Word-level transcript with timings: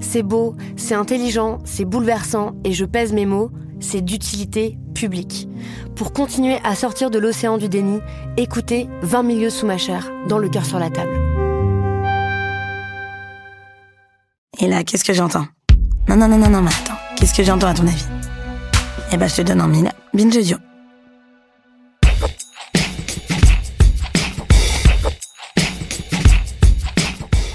C'est 0.00 0.22
beau, 0.22 0.54
c'est 0.76 0.94
intelligent, 0.94 1.58
c'est 1.64 1.84
bouleversant, 1.84 2.52
et 2.64 2.72
je 2.72 2.84
pèse 2.84 3.12
mes 3.12 3.26
mots, 3.26 3.50
c'est 3.80 4.00
d'utilité 4.00 4.78
publique. 4.94 5.48
Pour 5.96 6.12
continuer 6.12 6.58
à 6.64 6.74
sortir 6.74 7.10
de 7.10 7.18
l'océan 7.18 7.58
du 7.58 7.68
déni, 7.68 8.00
écoutez 8.36 8.88
20 9.02 9.22
milieux 9.22 9.50
sous 9.50 9.66
ma 9.66 9.78
chair, 9.78 10.10
dans 10.28 10.38
le 10.38 10.48
cœur 10.48 10.64
sur 10.64 10.78
la 10.78 10.90
table. 10.90 11.18
Et 14.60 14.68
là, 14.68 14.84
qu'est-ce 14.84 15.04
que 15.04 15.14
j'entends? 15.14 15.46
Non, 16.08 16.16
non, 16.16 16.28
non, 16.28 16.36
non, 16.36 16.50
non, 16.50 16.60
mais 16.60 16.70
attends. 16.70 16.98
Qu'est-ce 17.16 17.34
que 17.34 17.42
j'entends 17.42 17.68
à 17.68 17.74
ton 17.74 17.86
avis? 17.86 18.04
Eh 19.12 19.16
ben, 19.16 19.28
je 19.28 19.36
te 19.36 19.42
donne 19.42 19.60
en 19.60 19.68
mille. 19.68 19.90
Binge 20.12 20.56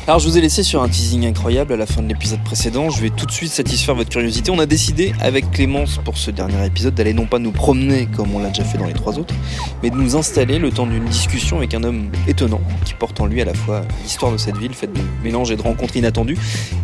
Alors 0.08 0.20
je 0.20 0.28
vous 0.28 0.38
ai 0.38 0.42
laissé 0.42 0.62
sur 0.62 0.84
un 0.84 0.88
teasing 0.88 1.26
incroyable 1.26 1.74
à 1.74 1.78
la 1.78 1.88
fin 1.88 2.04
de 2.04 2.08
l'épisode 2.08 2.40
précédent, 2.44 2.92
je 2.92 3.02
vais 3.02 3.10
tout 3.10 3.26
de 3.26 3.32
suite 3.32 3.52
satisfaire 3.52 3.96
votre 3.96 4.12
curiosité. 4.12 4.52
On 4.52 4.60
a 4.60 4.68
décidé 4.68 5.14
avec 5.20 5.50
Clémence 5.50 6.00
pour 6.06 6.16
ce 6.20 6.30
dernier 6.30 6.64
épisode 6.64 6.94
d'aller 6.94 7.16
non 7.16 7.26
pas 7.26 7.40
nous 7.40 7.52
promener 7.52 8.08
comme 8.16 8.36
on 8.36 8.38
l'a 8.38 8.50
déjà 8.50 8.64
fait 8.64 8.78
dans 8.78 8.86
les 8.86 8.94
trois 8.94 9.18
autres, 9.18 9.34
mais 9.82 9.90
de 9.90 9.96
nous 9.96 10.16
installer 10.16 10.60
le 10.60 10.70
temps 10.70 10.86
d'une 10.86 11.06
discussion 11.06 11.58
avec 11.58 11.74
un 11.74 11.84
homme 11.84 12.12
étonnant 12.28 12.62
qui 12.86 12.94
porte 12.94 13.20
en 13.20 13.26
lui 13.26 13.42
à 13.42 13.46
la 13.46 13.56
fois 13.56 13.82
l'histoire 14.04 14.32
de 14.32 14.38
cette 14.38 14.58
ville 14.58 14.76
faite 14.76 14.94
de 14.94 15.02
mélanges 15.24 15.50
et 15.50 15.56
de 15.56 15.64
rencontres 15.64 15.98
inattendues 15.98 16.38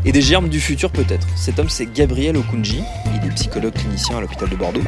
et 0.03 0.11
des 0.11 0.23
germes 0.23 0.49
du 0.49 0.59
futur 0.59 0.89
peut-être. 0.89 1.27
Cet 1.35 1.59
homme 1.59 1.69
c'est 1.69 1.93
Gabriel 1.93 2.35
Okunji, 2.37 2.81
il 3.05 3.27
est 3.27 3.35
psychologue 3.35 3.73
clinicien 3.73 4.17
à 4.17 4.21
l'hôpital 4.21 4.49
de 4.49 4.55
Bordeaux. 4.55 4.81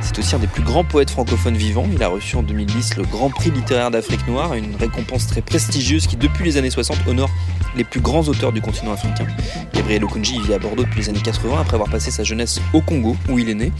C'est 0.00 0.16
aussi 0.16 0.36
un 0.36 0.38
des 0.38 0.46
plus 0.46 0.62
grands 0.62 0.84
poètes 0.84 1.10
francophones 1.10 1.56
vivants, 1.56 1.88
il 1.92 2.04
a 2.04 2.08
reçu 2.08 2.36
en 2.36 2.44
2010 2.44 2.98
le 2.98 3.02
Grand 3.02 3.30
Prix 3.30 3.50
littéraire 3.50 3.90
d'Afrique 3.90 4.28
noire, 4.28 4.54
une 4.54 4.76
récompense 4.76 5.26
très 5.26 5.42
prestigieuse 5.42 6.06
qui 6.06 6.14
depuis 6.14 6.44
les 6.44 6.56
années 6.56 6.70
60 6.70 6.96
honore 7.08 7.30
les 7.76 7.79
plus 7.84 8.00
grands 8.00 8.26
auteurs 8.28 8.52
du 8.52 8.60
continent 8.60 8.92
africain. 8.92 9.26
Gabriel 9.72 10.04
Okunji 10.04 10.40
vit 10.40 10.54
à 10.54 10.58
Bordeaux 10.58 10.84
depuis 10.84 11.00
les 11.00 11.08
années 11.08 11.20
80 11.20 11.60
après 11.60 11.74
avoir 11.74 11.90
passé 11.90 12.10
sa 12.10 12.24
jeunesse 12.24 12.60
au 12.72 12.80
Congo 12.80 13.16
où 13.28 13.38
il 13.38 13.48
est 13.48 13.54
né. 13.54 13.72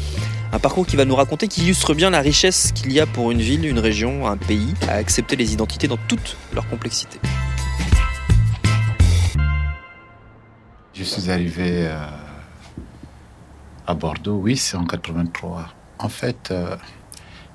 Un 0.53 0.59
parcours 0.59 0.87
qui 0.87 0.97
va 0.97 1.05
nous 1.05 1.15
raconter 1.15 1.47
qui 1.47 1.63
illustre 1.63 1.95
bien 1.95 2.11
la 2.11 2.21
richesse 2.21 2.73
qu'il 2.73 2.93
y 2.93 3.01
a 3.01 3.07
pour 3.07 3.31
une 3.31 3.41
ville, 3.41 3.65
une 3.67 3.79
région, 3.79 4.27
un 4.27 4.37
pays 4.37 4.75
à 4.89 4.95
accepter 4.95 5.37
les 5.37 5.53
identités 5.53 5.87
dans 5.87 5.99
toute 6.09 6.37
leur 6.53 6.69
complexité. 6.69 7.21
Je 10.93 11.05
suis 11.05 11.31
arrivé 11.31 11.87
euh, 11.87 12.07
à 13.87 13.95
Bordeaux, 13.95 14.37
oui, 14.37 14.57
c'est 14.57 14.77
en 14.77 14.85
83. 14.85 15.69
En 15.99 16.09
fait, 16.09 16.51
euh, 16.51 16.77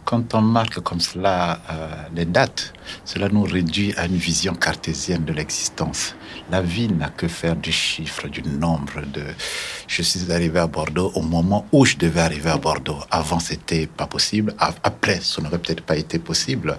quand 0.06 0.36
on 0.36 0.42
marque 0.42 0.80
comme 0.82 1.00
cela 1.00 1.60
euh, 1.72 1.88
les 2.16 2.26
dates, 2.26 2.74
cela 3.04 3.28
nous 3.28 3.42
réduit 3.42 3.94
à 3.98 4.06
une 4.06 4.16
vision 4.16 4.54
cartésienne 4.54 5.26
de 5.26 5.34
l'existence. 5.34 6.16
La 6.52 6.62
vie 6.62 6.88
n'a 6.88 7.10
que 7.10 7.28
faire 7.28 7.56
du 7.56 7.72
chiffre, 7.72 8.28
du 8.28 8.44
nombre. 8.44 9.02
De... 9.12 9.24
Je 9.88 10.04
suis 10.04 10.32
arrivé 10.32 10.60
à 10.60 10.68
Bordeaux 10.68 11.12
au 11.16 11.22
moment 11.22 11.66
où 11.72 11.86
je 11.86 11.98
devais 11.98 12.22
arriver 12.22 12.52
à 12.52 12.58
Bordeaux. 12.58 13.00
Avant, 13.10 13.40
c'était 13.40 13.88
pas 13.88 14.06
possible. 14.06 14.54
Après, 14.60 15.20
ça 15.22 15.42
n'aurait 15.42 15.58
peut-être 15.58 15.82
pas 15.82 15.98
été 15.98 16.20
possible. 16.20 16.78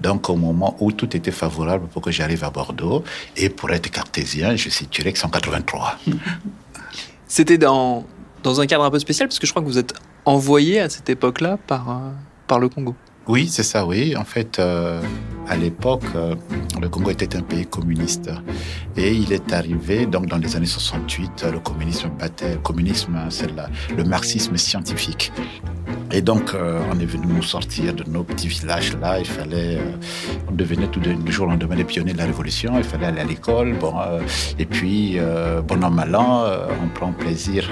Donc, 0.00 0.30
au 0.30 0.36
moment 0.36 0.76
où 0.78 0.92
tout 0.92 1.16
était 1.16 1.32
favorable 1.32 1.88
pour 1.88 2.00
que 2.00 2.12
j'arrive 2.12 2.44
à 2.44 2.50
Bordeaux, 2.50 3.02
et 3.36 3.48
pour 3.48 3.70
être 3.72 3.90
cartésien, 3.90 4.54
je 4.54 4.68
situerais 4.70 5.12
que 5.12 5.18
183. 5.18 5.98
C'était 7.26 7.58
dans, 7.58 8.04
dans 8.44 8.60
un 8.60 8.66
cadre 8.66 8.84
un 8.84 8.90
peu 8.90 9.00
spécial, 9.00 9.28
parce 9.28 9.40
que 9.40 9.46
je 9.48 9.52
crois 9.52 9.62
que 9.62 9.66
vous 9.68 9.78
êtes 9.78 9.94
envoyé 10.24 10.78
à 10.78 10.88
cette 10.88 11.10
époque-là 11.10 11.58
par... 11.66 11.90
Euh, 11.90 12.10
Oui, 13.28 13.46
c'est 13.46 13.62
ça, 13.62 13.84
oui. 13.84 14.16
En 14.16 14.24
fait, 14.24 14.58
euh, 14.58 15.02
à 15.46 15.56
l'époque, 15.56 16.02
euh, 16.14 16.34
le 16.80 16.88
Congo 16.88 17.10
était 17.10 17.36
un 17.36 17.42
pays 17.42 17.66
communiste. 17.66 18.30
Et 18.96 19.12
il 19.12 19.32
est 19.32 19.52
arrivé, 19.52 20.06
donc 20.06 20.26
dans 20.26 20.38
les 20.38 20.56
années 20.56 20.64
68, 20.64 21.44
le 21.52 21.60
communisme 21.60 22.08
battait, 22.18 22.54
le 22.54 22.60
communisme, 22.60 23.18
c'est 23.28 23.50
le 23.96 24.04
marxisme 24.04 24.56
scientifique. 24.56 25.30
Et 26.10 26.22
donc, 26.22 26.54
euh, 26.54 26.80
on 26.90 26.98
est 26.98 27.06
venu 27.06 27.26
nous 27.26 27.42
sortir 27.42 27.92
de 27.92 28.02
nos 28.08 28.22
petits 28.22 28.48
villages-là. 28.48 29.18
Il 29.18 29.26
fallait, 29.26 29.76
euh, 29.76 29.92
on 30.48 30.52
devenait 30.52 30.86
tout 30.86 31.00
de, 31.00 31.14
jour 31.30 31.46
au 31.46 31.50
lendemain 31.50 31.74
les 31.74 31.84
pionniers 31.84 32.14
de 32.14 32.18
la 32.18 32.24
Révolution. 32.24 32.72
Il 32.78 32.84
fallait 32.84 33.06
aller 33.06 33.20
à 33.20 33.24
l'école. 33.24 33.74
Bon, 33.74 33.94
euh, 34.00 34.20
et 34.58 34.64
puis, 34.64 35.18
bon 35.66 35.84
an, 35.84 35.90
mal 35.90 36.16
an, 36.16 36.46
on 36.82 36.88
prend 36.88 37.12
plaisir 37.12 37.68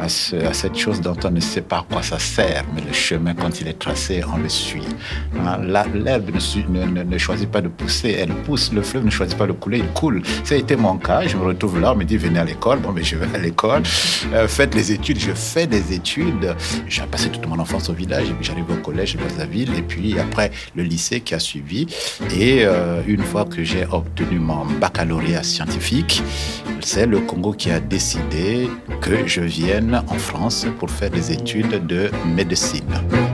à, 0.00 0.08
cette 0.08 0.76
chose 0.76 1.00
dont 1.00 1.16
on 1.24 1.30
ne 1.30 1.40
sait 1.40 1.60
pas 1.62 1.78
à 1.78 1.86
quoi 1.90 2.02
ça 2.02 2.20
sert. 2.20 2.64
Mais 2.74 2.82
le 2.82 2.92
chemin, 2.92 3.34
quand 3.34 3.60
il 3.60 3.66
est 3.66 3.78
tracé, 3.78 4.22
on 4.32 4.38
le 4.38 4.48
suit. 4.48 4.86
Hein, 5.40 5.58
l'herbe 5.94 6.30
ne, 6.30 7.18
choisit 7.18 7.50
pas 7.50 7.60
de 7.60 7.68
pousser, 7.68 8.16
elle 8.18 8.34
pousse. 8.44 8.72
Le 8.72 8.82
fleuve 8.82 9.06
ne 9.06 9.10
choisit 9.10 9.36
pas 9.36 9.46
de 9.46 9.52
couler, 9.52 9.78
il 9.78 9.88
coule. 9.88 10.22
Ça 10.44 10.54
a 10.54 10.58
été 10.58 10.76
mon 10.76 10.98
cas. 10.98 11.26
Je 11.26 11.36
me 11.36 11.44
retrouve 11.44 11.80
là, 11.80 11.92
on 11.92 11.96
me 11.96 12.04
dit, 12.04 12.16
venez 12.16 12.38
à 12.38 12.44
l'école. 12.44 12.78
Bon, 12.78 12.92
mais 12.92 13.02
je 13.02 13.16
vais 13.16 13.26
à 13.34 13.38
l'école. 13.38 13.82
faites 13.84 14.74
les 14.76 14.92
études. 14.92 15.18
Je 15.18 15.32
fais 15.32 15.66
des 15.66 15.92
études. 15.92 16.54
J'ai 16.88 17.02
passé 17.02 17.28
toute 17.28 17.46
mon 17.46 17.58
enfance 17.58 17.71
au 17.88 17.92
village, 17.92 18.28
et 18.28 18.32
puis 18.34 18.44
j'arrive 18.44 18.70
au 18.70 18.76
collège 18.76 19.16
de 19.16 19.44
ville 19.50 19.74
et 19.76 19.82
puis 19.82 20.18
après 20.18 20.50
le 20.74 20.82
lycée 20.82 21.20
qui 21.20 21.34
a 21.34 21.38
suivi. 21.38 21.86
Et 22.38 22.64
euh, 22.64 23.02
une 23.06 23.22
fois 23.22 23.44
que 23.44 23.64
j'ai 23.64 23.86
obtenu 23.90 24.38
mon 24.38 24.66
baccalauréat 24.80 25.42
scientifique, 25.42 26.22
c'est 26.80 27.06
le 27.06 27.20
Congo 27.20 27.52
qui 27.52 27.70
a 27.70 27.80
décidé 27.80 28.68
que 29.00 29.26
je 29.26 29.40
vienne 29.40 30.02
en 30.06 30.18
France 30.18 30.66
pour 30.78 30.90
faire 30.90 31.10
des 31.10 31.32
études 31.32 31.86
de 31.86 32.10
médecine. 32.34 33.31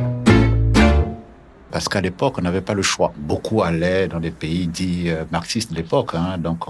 Parce 1.71 1.89
qu'à 1.89 2.01
l'époque, 2.01 2.37
on 2.39 2.43
n'avait 2.43 2.61
pas 2.61 2.75
le 2.75 2.83
choix. 2.83 3.13
Beaucoup 3.17 3.63
allaient 3.63 4.09
dans 4.09 4.21
des 4.21 4.31
pays 4.31 4.67
dits 4.67 5.05
euh, 5.11 5.25
marxistes 5.31 5.71
de 5.71 5.77
l'époque. 5.77 6.15
Hein, 6.15 6.39
donc, 6.39 6.65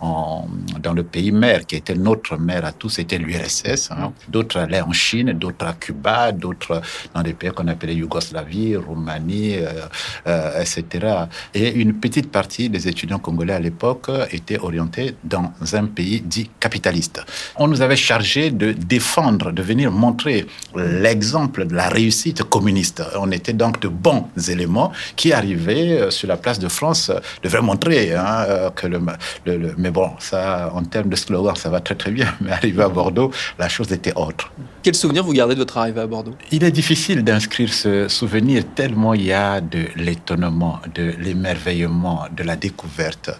dans 0.00 0.92
le 0.92 1.02
pays 1.02 1.32
mère, 1.32 1.66
qui 1.66 1.76
était 1.76 1.94
notre 1.94 2.36
mère 2.36 2.64
à 2.64 2.72
tous, 2.72 2.90
c'était 2.90 3.18
l'URSS. 3.18 3.90
Hein. 3.90 4.12
D'autres 4.28 4.58
allaient 4.58 4.80
en 4.80 4.92
Chine, 4.92 5.32
d'autres 5.32 5.66
à 5.66 5.72
Cuba, 5.74 6.32
d'autres 6.32 6.80
dans 7.14 7.22
des 7.22 7.32
pays 7.32 7.50
qu'on 7.50 7.68
appelait 7.68 7.94
Yougoslavie, 7.94 8.76
Roumanie, 8.76 9.56
euh, 9.56 9.86
euh, 10.26 10.60
etc. 10.60 11.24
Et 11.54 11.72
une 11.72 11.94
petite 11.94 12.30
partie 12.30 12.68
des 12.68 12.88
étudiants 12.88 13.18
congolais 13.18 13.54
à 13.54 13.60
l'époque 13.60 14.10
étaient 14.30 14.58
orientés 14.58 15.14
dans 15.24 15.52
un 15.72 15.86
pays 15.86 16.20
dit 16.20 16.50
capitaliste. 16.58 17.24
On 17.56 17.68
nous 17.68 17.82
avait 17.82 17.96
chargé 17.96 18.50
de 18.50 18.72
défendre, 18.72 19.52
de 19.52 19.62
venir 19.62 19.90
montrer 19.90 20.46
l'exemple 20.74 21.66
de 21.66 21.74
la 21.74 21.88
réussite 21.88 22.42
communiste. 22.44 23.02
On 23.18 23.30
était 23.30 23.52
donc 23.52 23.80
de 23.80 23.88
bons 23.88 24.26
éléments 24.40 24.92
qui 25.16 25.32
arrivaient 25.32 26.00
euh, 26.00 26.10
sur 26.10 26.28
la 26.28 26.36
place 26.36 26.58
de 26.58 26.68
France 26.68 27.10
euh, 27.10 27.20
devaient 27.42 27.60
montrer 27.60 28.14
hein, 28.14 28.44
euh, 28.48 28.70
que 28.70 28.86
le, 28.86 29.00
le, 29.46 29.74
Mais 29.78 29.90
bon, 29.90 30.10
ça, 30.18 30.70
en 30.74 30.82
termes 30.82 31.08
de 31.08 31.16
slogan, 31.16 31.54
ça 31.56 31.68
va 31.70 31.80
très 31.80 31.94
très 31.94 32.10
bien. 32.10 32.32
Mais 32.40 32.52
arrivé 32.52 32.82
à 32.82 32.88
Bordeaux, 32.88 33.30
la 33.58 33.68
chose 33.68 33.92
était 33.92 34.14
autre. 34.16 34.52
Quel 34.82 34.94
souvenir 34.94 35.24
vous 35.24 35.32
gardez 35.32 35.54
de 35.54 35.60
votre 35.60 35.76
arrivée 35.76 36.00
à 36.00 36.06
Bordeaux? 36.06 36.34
Il 36.50 36.64
est 36.64 36.70
difficile 36.70 37.22
d'inscrire 37.22 37.72
ce 37.72 38.08
souvenir 38.08 38.64
tellement 38.74 39.14
il 39.14 39.24
y 39.24 39.32
a 39.32 39.60
de 39.60 39.86
l'étonnement, 39.96 40.80
de 40.94 41.14
l'émerveillement, 41.18 42.24
de 42.34 42.42
la 42.42 42.56
découverte. 42.56 43.30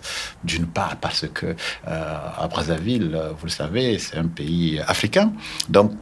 D'une 0.44 0.67
part 0.67 0.97
parce 1.00 1.26
que 1.32 1.55
à 1.87 2.47
Brazzaville, 2.49 3.19
vous 3.38 3.47
le 3.47 3.50
savez, 3.50 3.99
c'est 3.99 4.17
un 4.17 4.26
pays 4.26 4.81
africain, 4.87 5.32
donc 5.69 5.93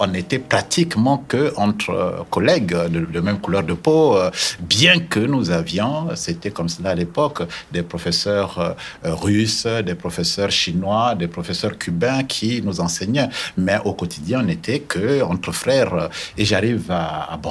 on 0.00 0.14
était 0.14 0.38
pratiquement 0.38 1.18
que 1.28 1.52
entre 1.56 2.24
collègues 2.30 2.74
de, 2.74 3.00
de 3.00 3.20
même 3.20 3.38
couleur 3.38 3.62
de 3.62 3.74
peau, 3.74 4.16
bien 4.60 5.00
que 5.00 5.20
nous 5.20 5.50
avions, 5.50 6.08
c'était 6.14 6.50
comme 6.50 6.68
cela 6.68 6.90
à 6.90 6.94
l'époque, 6.94 7.42
des 7.72 7.82
professeurs 7.82 8.58
euh, 8.58 9.14
russes, 9.14 9.66
des 9.66 9.94
professeurs 9.94 10.50
chinois, 10.50 11.14
des 11.14 11.28
professeurs 11.28 11.76
cubains 11.78 12.24
qui 12.24 12.62
nous 12.62 12.80
enseignaient. 12.80 13.28
Mais 13.56 13.78
au 13.84 13.94
quotidien, 13.94 14.40
on 14.40 14.44
n'était 14.44 14.80
que 14.80 15.22
entre 15.22 15.52
frères. 15.52 16.10
Et 16.36 16.44
j'arrive 16.44 16.92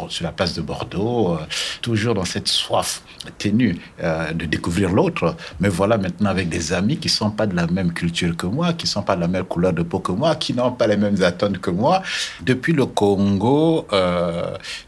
sur 0.09 0.23
la 0.23 0.31
place 0.31 0.53
de 0.53 0.61
Bordeaux, 0.61 1.33
euh, 1.33 1.37
toujours 1.81 2.13
dans 2.13 2.25
cette 2.25 2.47
soif 2.47 3.01
ténue 3.37 3.77
euh, 4.03 4.31
de 4.33 4.45
découvrir 4.45 4.91
l'autre. 4.91 5.35
Mais 5.59 5.69
voilà 5.69 5.97
maintenant 5.97 6.29
avec 6.29 6.49
des 6.49 6.73
amis 6.73 6.97
qui 6.97 7.09
sont 7.09 7.31
pas 7.31 7.47
de 7.47 7.55
la 7.55 7.67
même 7.67 7.93
culture 7.93 8.35
que 8.35 8.47
moi, 8.47 8.73
qui 8.73 8.87
sont 8.87 9.03
pas 9.03 9.15
de 9.15 9.21
la 9.21 9.27
même 9.27 9.45
couleur 9.45 9.73
de 9.73 9.83
peau 9.83 9.99
que 9.99 10.11
moi, 10.11 10.35
qui 10.35 10.53
n'ont 10.53 10.71
pas 10.71 10.87
les 10.87 10.97
mêmes 10.97 11.21
attentes 11.23 11.59
que 11.59 11.71
moi. 11.71 12.01
Depuis 12.41 12.73
le 12.73 12.85
Congo, 12.85 13.87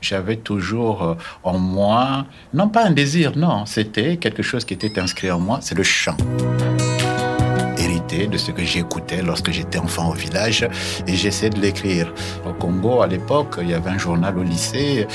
j'avais 0.02 0.38
toujours 0.38 1.18
en 1.44 1.58
moi, 1.58 1.81
non 2.54 2.70
pas 2.70 2.86
un 2.86 2.92
désir, 2.92 3.34
non, 3.36 3.66
c'était 3.66 4.18
quelque 4.18 4.44
chose 4.44 4.66
qui 4.66 4.74
était 4.74 5.00
inscrit 5.00 5.32
en 5.32 5.40
moi, 5.40 5.60
c'est 5.62 5.76
le 5.76 5.84
chant 5.84 6.18
de 8.18 8.38
ce 8.38 8.52
que 8.52 8.64
j'écoutais 8.64 9.22
lorsque 9.22 9.52
j'étais 9.52 9.78
enfant 9.78 10.10
au 10.10 10.14
village 10.14 10.68
et 11.08 11.16
j'essayais 11.16 11.50
de 11.50 11.60
l'écrire. 11.60 12.14
Au 12.48 12.54
Congo, 12.54 13.02
à 13.02 13.08
l'époque, 13.08 13.56
il 13.62 13.70
y 13.70 13.74
avait 13.74 13.90
un 13.90 13.98
journal 13.98 14.38
au 14.38 14.44
lycée. 14.44 15.08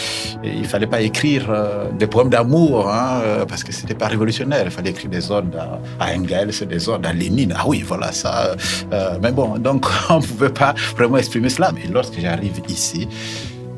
Il 0.42 0.64
fallait 0.66 0.86
pas 0.86 1.00
écrire 1.02 1.46
euh, 1.50 1.90
des 1.92 2.06
poèmes 2.06 2.30
d'amour 2.30 2.90
hein, 2.90 3.20
euh, 3.22 3.44
parce 3.44 3.64
que 3.64 3.72
c'était 3.72 3.94
pas 3.94 4.06
révolutionnaire. 4.06 4.62
Il 4.64 4.70
fallait 4.70 4.90
écrire 4.90 5.10
des 5.10 5.30
odes 5.30 5.56
à, 6.00 6.14
Engels, 6.14 6.66
des 6.66 6.88
odes 6.88 7.04
à 7.04 7.12
Lénine. 7.12 7.54
Ah 7.56 7.64
oui, 7.66 7.82
voilà 7.86 8.12
ça. 8.12 8.56
Euh, 8.92 9.18
mais 9.22 9.32
bon, 9.32 9.58
donc 9.58 9.86
on 10.10 10.20
pouvait 10.20 10.50
pas 10.50 10.74
vraiment 10.96 11.18
exprimer 11.18 11.50
cela. 11.50 11.72
Mais 11.72 11.84
lorsque 11.92 12.18
j'arrive 12.18 12.60
ici, 12.68 13.08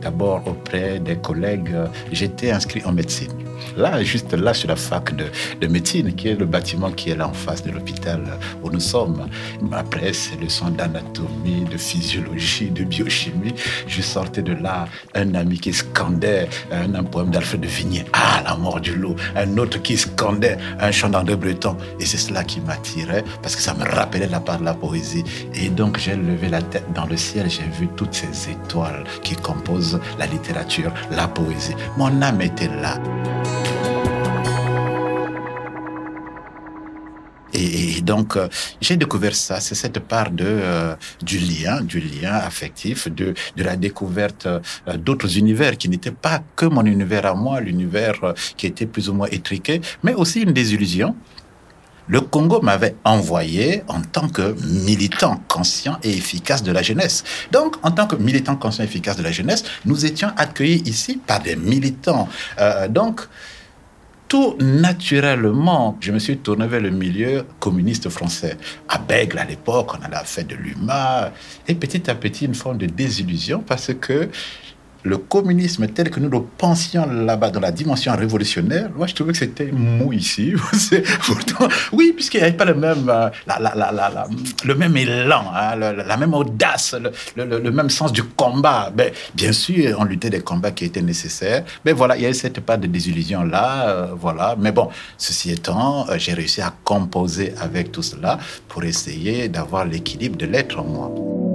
d'abord 0.00 0.42
auprès 0.46 0.98
des 0.98 1.16
collègues, 1.16 1.74
j'étais 2.12 2.50
inscrit 2.50 2.82
en 2.84 2.92
médecine. 2.92 3.47
Là, 3.76 4.02
juste 4.02 4.32
là, 4.34 4.55
sur 4.55 4.69
la 4.69 4.76
fac 4.76 5.14
de, 5.14 5.66
médecine, 5.66 6.14
qui 6.14 6.28
est 6.28 6.34
le 6.34 6.46
bâtiment 6.46 6.90
qui 6.90 7.10
est 7.10 7.16
là 7.16 7.28
en 7.28 7.32
face 7.32 7.62
de 7.62 7.70
l'hôpital 7.70 8.22
où 8.62 8.70
nous 8.70 8.81
sommes. 8.81 9.28
Après 9.72 10.12
ces 10.12 10.37
leçons 10.37 10.70
d'anatomie, 10.70 11.64
de 11.70 11.76
physiologie, 11.76 12.70
de 12.70 12.84
biochimie, 12.84 13.55
je 13.87 14.02
sortais 14.02 14.43
de 14.43 14.52
là 14.52 14.87
un 15.14 15.34
ami 15.34 15.58
qui 15.58 15.72
scandait 15.72 16.49
un, 16.70 17.02
poème 17.05 17.31
d'Alfred 17.31 17.60
de 17.60 17.66
Vigny, 17.66 18.02
Ah, 18.12 18.43
la 18.44 18.56
mort 18.56 18.81
du 18.81 18.94
loup. 18.94 19.14
Un 19.37 19.56
autre 19.58 19.81
qui 19.82 19.96
scandait 19.96 20.58
un 20.81 20.90
chant 20.90 21.08
d'André 21.08 21.37
Breton. 21.37 21.76
Et 22.00 22.06
c'est 22.06 22.19
cela 22.19 22.44
qui 22.44 22.60
m'attirait 22.60 23.25
parce 23.43 23.56
que 23.56 23.62
ça 23.62 23.75
me 23.75 23.84
rappelait 23.84 24.28
la 24.28 24.40
part 24.40 24.58
de 24.58 24.64
la 24.64 24.75
poésie. 24.75 25.25
Et 25.55 25.69
donc, 25.69 25.99
j'ai 25.99 26.16
levé 26.16 26.49
la 26.49 26.62
tête 26.62 26.87
dans 26.94 27.06
le 27.06 27.16
ciel, 27.16 27.49
j'ai 27.49 27.69
vu 27.78 27.88
toutes 27.96 28.14
ces 28.14 28.50
étoiles 28.50 29.05
qui 29.22 29.37
composent 29.37 30.00
la 30.19 30.26
littérature, 30.26 30.93
la 31.10 31.28
poésie. 31.28 31.75
Mon 31.96 32.22
âme 32.22 32.40
était 32.40 32.69
là. 32.69 32.99
Et, 37.58 38.00
donc, 38.02 38.37
euh, 38.37 38.49
j'ai 38.81 38.96
découvert 38.96 39.34
ça, 39.34 39.60
c'est 39.60 39.75
cette 39.75 39.99
part 39.99 40.31
euh, 40.40 40.94
du 41.22 41.38
lien, 41.38 41.81
du 41.81 42.00
lien 42.00 42.34
affectif, 42.34 43.08
de, 43.08 43.34
de 43.56 43.62
la 43.62 43.76
découverte 43.76 44.46
euh, 44.46 44.60
d'autres 44.96 45.38
univers 45.38 45.76
qui 45.76 45.88
n'étaient 45.88 46.12
pas 46.12 46.40
que 46.55 46.66
mon 46.66 46.84
univers 46.84 47.26
à 47.26 47.34
moi, 47.34 47.60
l'univers 47.60 48.34
qui 48.56 48.66
était 48.66 48.87
plus 48.87 49.08
ou 49.08 49.14
moins 49.14 49.28
étriqué, 49.32 49.81
mais 50.02 50.14
aussi 50.14 50.43
une 50.43 50.52
désillusion. 50.52 51.16
Le 52.06 52.22
Congo 52.22 52.62
m'avait 52.62 52.94
envoyé 53.05 53.82
en 53.88 54.00
tant 54.00 54.28
que 54.28 54.56
militant 54.64 55.43
conscient 55.46 55.99
et 56.02 56.10
efficace 56.16 56.62
de 56.62 56.72
la 56.72 56.81
jeunesse. 56.81 57.22
Donc, 57.52 57.76
en 57.82 57.90
tant 57.90 58.06
que 58.06 58.16
militant 58.16 58.56
conscient 58.56 58.84
et 58.84 58.87
efficace 58.87 59.16
de 59.19 59.22
la 59.22 59.32
jeunesse, 59.32 59.64
nous 59.84 60.06
étions 60.06 60.31
accueillis 60.37 60.82
ici 60.87 61.20
par 61.26 61.43
des 61.43 61.56
militants. 61.56 62.28
donc, 62.88 63.20
tout 64.28 64.56
naturellement, 64.60 65.96
je 66.00 66.12
me 66.12 66.19
suis 66.19 66.36
tourné 66.36 66.66
vers 66.66 66.80
le 66.80 66.90
milieu 66.90 67.44
communiste 67.58 68.10
français. 68.10 68.58
À 68.88 68.98
Bègle, 68.98 69.38
à 69.38 69.44
l'époque, 69.44 69.92
on 69.98 70.04
allait 70.04 70.25
faire 70.25 70.44
de 70.44 70.54
l'UMA. 70.54 71.32
Et 71.66 71.75
petit 71.75 72.10
à 72.10 72.14
petit, 72.14 72.44
une 72.44 72.54
forme 72.54 72.76
de 72.78 72.86
désillusion 72.86 73.60
parce 73.60 73.92
que 73.94 74.28
le 75.02 75.18
communisme 75.18 75.86
tel 75.88 76.10
que 76.10 76.20
nous 76.20 76.28
le 76.28 76.42
pensions 76.42 77.06
là-bas 77.06 77.50
dans 77.50 77.60
la 77.60 77.70
dimension 77.70 78.14
révolutionnaire, 78.16 78.90
moi 78.96 79.06
je 79.06 79.14
trouvais 79.14 79.32
que 79.32 79.38
c'était 79.38 79.70
mou 79.72 80.12
ici. 80.12 80.54
Oui, 81.92 82.12
puisqu'il 82.14 82.38
n'y 82.38 82.46
avait 82.46 82.56
pas 82.56 82.64
le 82.64 82.74
même, 82.74 83.08
euh, 83.08 83.28
le 84.64 84.74
même 84.74 84.96
élan, 84.96 85.44
hein, 85.54 85.76
la, 85.76 86.16
même 86.16 86.34
audace, 86.34 86.94
le, 87.36 87.70
même 87.70 87.90
sens 87.90 88.12
du 88.12 88.22
combat. 88.22 88.90
Ben, 88.94 89.12
bien 89.34 89.52
sûr, 89.52 89.96
on 89.98 90.04
luttait 90.04 90.30
des 90.30 90.40
combats 90.40 90.70
qui 90.70 90.84
étaient 90.84 91.02
nécessaires, 91.02 91.64
mais 91.84 91.92
voilà, 91.92 92.16
il 92.16 92.22
y 92.22 92.24
avait 92.24 92.34
cette 92.34 92.60
part 92.60 92.78
de 92.78 92.86
désillusion 92.86 93.44
là, 93.44 93.88
euh, 93.88 94.06
voilà. 94.14 94.56
Mais 94.58 94.72
bon, 94.72 94.88
ceci 95.16 95.50
étant, 95.50 96.08
euh, 96.08 96.18
j'ai 96.18 96.34
réussi 96.34 96.60
à 96.60 96.72
composer 96.84 97.54
avec 97.60 97.92
tout 97.92 98.02
cela 98.02 98.38
pour 98.68 98.84
essayer 98.84 99.48
d'avoir 99.48 99.84
l'équilibre 99.84 100.36
de 100.36 100.46
l'être 100.46 100.78
en 100.78 100.84
moi. 100.84 101.47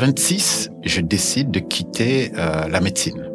En 0.00 0.06
86, 0.06 0.70
je 0.82 1.02
décide 1.02 1.50
de 1.50 1.60
quitter 1.60 2.32
euh, 2.38 2.68
la 2.68 2.80
médecine 2.80 3.29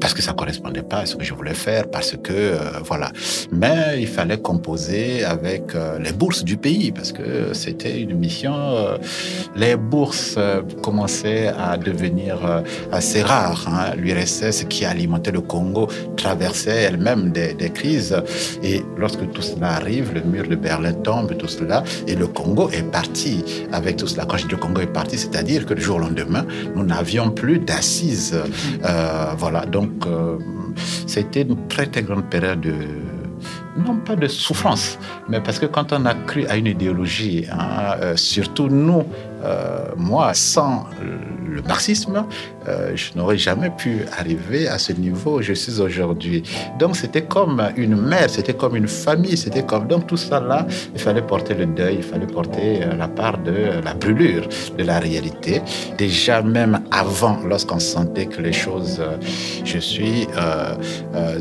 parce 0.00 0.14
que 0.14 0.22
ça 0.22 0.32
correspondait 0.32 0.82
pas 0.82 1.00
à 1.00 1.06
ce 1.06 1.16
que 1.16 1.24
je 1.24 1.34
voulais 1.34 1.54
faire, 1.54 1.88
parce 1.90 2.12
que 2.12 2.32
euh, 2.32 2.58
voilà. 2.84 3.10
Mais 3.52 4.00
il 4.00 4.06
fallait 4.06 4.38
composer 4.38 5.24
avec 5.24 5.74
euh, 5.74 5.98
les 5.98 6.12
bourses 6.12 6.44
du 6.44 6.56
pays, 6.56 6.92
parce 6.92 7.12
que 7.12 7.52
c'était 7.52 8.00
une 8.00 8.14
mission. 8.14 8.54
Euh, 8.54 8.98
les 9.56 9.76
bourses 9.76 10.38
commençaient 10.82 11.48
à 11.48 11.76
devenir 11.76 12.62
assez 12.92 13.22
rares. 13.22 13.66
Hein. 13.68 13.94
L'URSS 13.96 14.64
qui 14.68 14.84
alimentait 14.84 15.32
le 15.32 15.40
Congo 15.40 15.88
traversait 16.16 16.82
elle-même 16.82 17.30
des, 17.30 17.70
crises, 17.70 18.16
et 18.62 18.82
lorsque 18.96 19.30
tout 19.32 19.42
cela 19.42 19.72
arrive, 19.72 20.12
le 20.14 20.22
mur 20.22 20.46
de 20.48 20.56
Berlin 20.56 20.92
tombe, 20.92 21.36
tout 21.36 21.48
cela, 21.48 21.84
et 22.06 22.14
le 22.14 22.26
Congo 22.26 22.70
est 22.70 22.82
parti 22.82 23.44
avec 23.72 23.96
tout 23.96 24.06
cela. 24.06 24.24
Quand 24.24 24.36
je 24.36 24.44
dis 24.44 24.50
le 24.52 24.56
Congo 24.56 24.80
est 24.80 24.92
parti, 24.92 25.18
c'est-à-dire 25.18 25.66
que 25.66 25.74
le 25.74 25.80
jour 25.80 25.96
au 25.96 26.00
lendemain, 26.00 26.46
nous 26.74 26.84
n'avions 26.84 27.30
plus 27.30 27.58
d'assises. 27.58 28.36
voilà, 29.38 29.49
donc 29.70 29.90
euh, 30.06 30.38
c'était 31.06 31.42
une 31.42 31.68
très, 31.68 31.86
très 31.86 32.02
grande 32.02 32.24
période 32.24 32.60
de, 32.60 32.74
non 33.86 33.96
pas 33.96 34.16
de 34.16 34.26
souffrance, 34.26 34.98
mais 35.28 35.40
parce 35.40 35.58
que 35.58 35.66
quand 35.66 35.92
on 35.92 36.04
a 36.06 36.14
cru 36.14 36.46
à 36.46 36.56
une 36.56 36.66
idéologie, 36.66 37.46
hein, 37.50 37.96
euh, 38.00 38.16
surtout 38.16 38.68
nous, 38.68 39.04
euh, 39.44 39.86
moi, 39.96 40.34
sans 40.34 40.84
le 41.02 41.62
marxisme, 41.62 42.24
euh, 42.68 42.92
je 42.94 43.12
n'aurais 43.16 43.38
jamais 43.38 43.70
pu 43.70 44.04
arriver 44.18 44.68
à 44.68 44.78
ce 44.78 44.92
niveau 44.92 45.38
où 45.38 45.42
je 45.42 45.52
suis 45.52 45.80
aujourd'hui. 45.80 46.42
Donc 46.78 46.96
c'était 46.96 47.22
comme 47.22 47.62
une 47.76 47.96
mère, 47.96 48.30
c'était 48.30 48.54
comme 48.54 48.76
une 48.76 48.88
famille, 48.88 49.36
c'était 49.36 49.64
comme... 49.64 49.86
Donc 49.88 50.06
tout 50.06 50.16
ça 50.16 50.40
là, 50.40 50.66
il 50.94 51.00
fallait 51.00 51.22
porter 51.22 51.54
le 51.54 51.66
deuil, 51.66 51.96
il 51.96 52.02
fallait 52.02 52.26
porter 52.26 52.80
la 52.96 53.08
part 53.08 53.38
de 53.38 53.82
la 53.84 53.94
brûlure 53.94 54.48
de 54.76 54.84
la 54.84 54.98
réalité. 54.98 55.62
Déjà 55.98 56.42
même 56.42 56.80
avant, 56.90 57.38
lorsqu'on 57.48 57.80
sentait 57.80 58.26
que 58.26 58.40
les 58.42 58.52
choses... 58.52 59.02
je 59.64 59.78
suis 59.78 60.26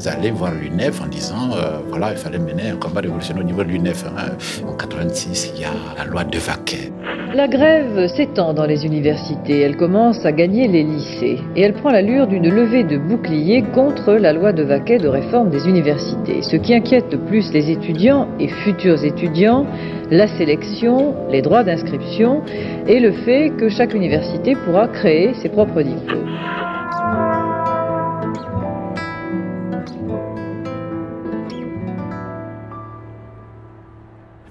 allé 0.06 0.32
voir 0.32 0.52
l'UNEF 0.54 1.02
en 1.02 1.08
disant, 1.08 1.50
voilà, 1.90 2.12
il 2.12 2.18
fallait 2.18 2.40
mener 2.40 2.70
un 2.70 2.78
combat 2.78 3.02
révolutionnaire 3.02 3.44
au 3.44 3.48
niveau 3.48 3.64
de 3.64 3.70
l'UNEF. 3.70 4.06
Hein. 4.06 4.32
En 4.68 4.74
86, 4.74 5.52
il 5.56 5.62
y 5.62 5.66
a 5.66 5.72
la 5.98 6.06
loi 6.06 6.24
de 6.24 6.40
Vaquet. 6.40 6.92
La 7.36 7.48
grève 7.48 8.08
s'étend 8.08 8.56
dans 8.56 8.66
les 8.66 8.88
universités, 8.88 9.60
elle 9.60 9.78
commence 9.78 10.26
à 10.26 10.32
gagner 10.32 10.68
les 10.68 10.82
lycées 10.82 11.38
et 11.56 11.62
elle 11.62 11.74
prend 11.74 11.92
l'allure 11.92 12.26
d'une 12.26 12.50
levée 12.50 12.84
de 12.84 12.98
boucliers 12.98 13.62
contre 13.72 14.14
la 14.14 14.34
loi 14.34 14.52
de 14.52 14.64
Vaquet 14.64 14.98
de 14.98 15.08
réforme 15.08 15.52
des 15.52 15.70
universités. 15.70 16.42
Ce 16.42 16.56
qui 16.56 16.74
inquiète 16.74 17.14
le 17.14 17.20
plus 17.20 17.54
les 17.54 17.70
étudiants 17.70 18.28
et 18.40 18.48
futurs 18.48 19.06
étudiants, 19.06 19.68
la 20.10 20.28
sélection, 20.28 21.14
les 21.30 21.44
droits 21.44 21.64
d'inscription 21.64 22.42
et 22.88 23.00
le 23.00 23.12
fait 23.12 23.52
que 23.56 23.70
chaque 23.70 23.94
université 23.94 24.56
pourra 24.66 24.88
créer 24.88 25.36
ses 25.36 25.50
propres 25.50 25.84
diplômes. 25.84 26.79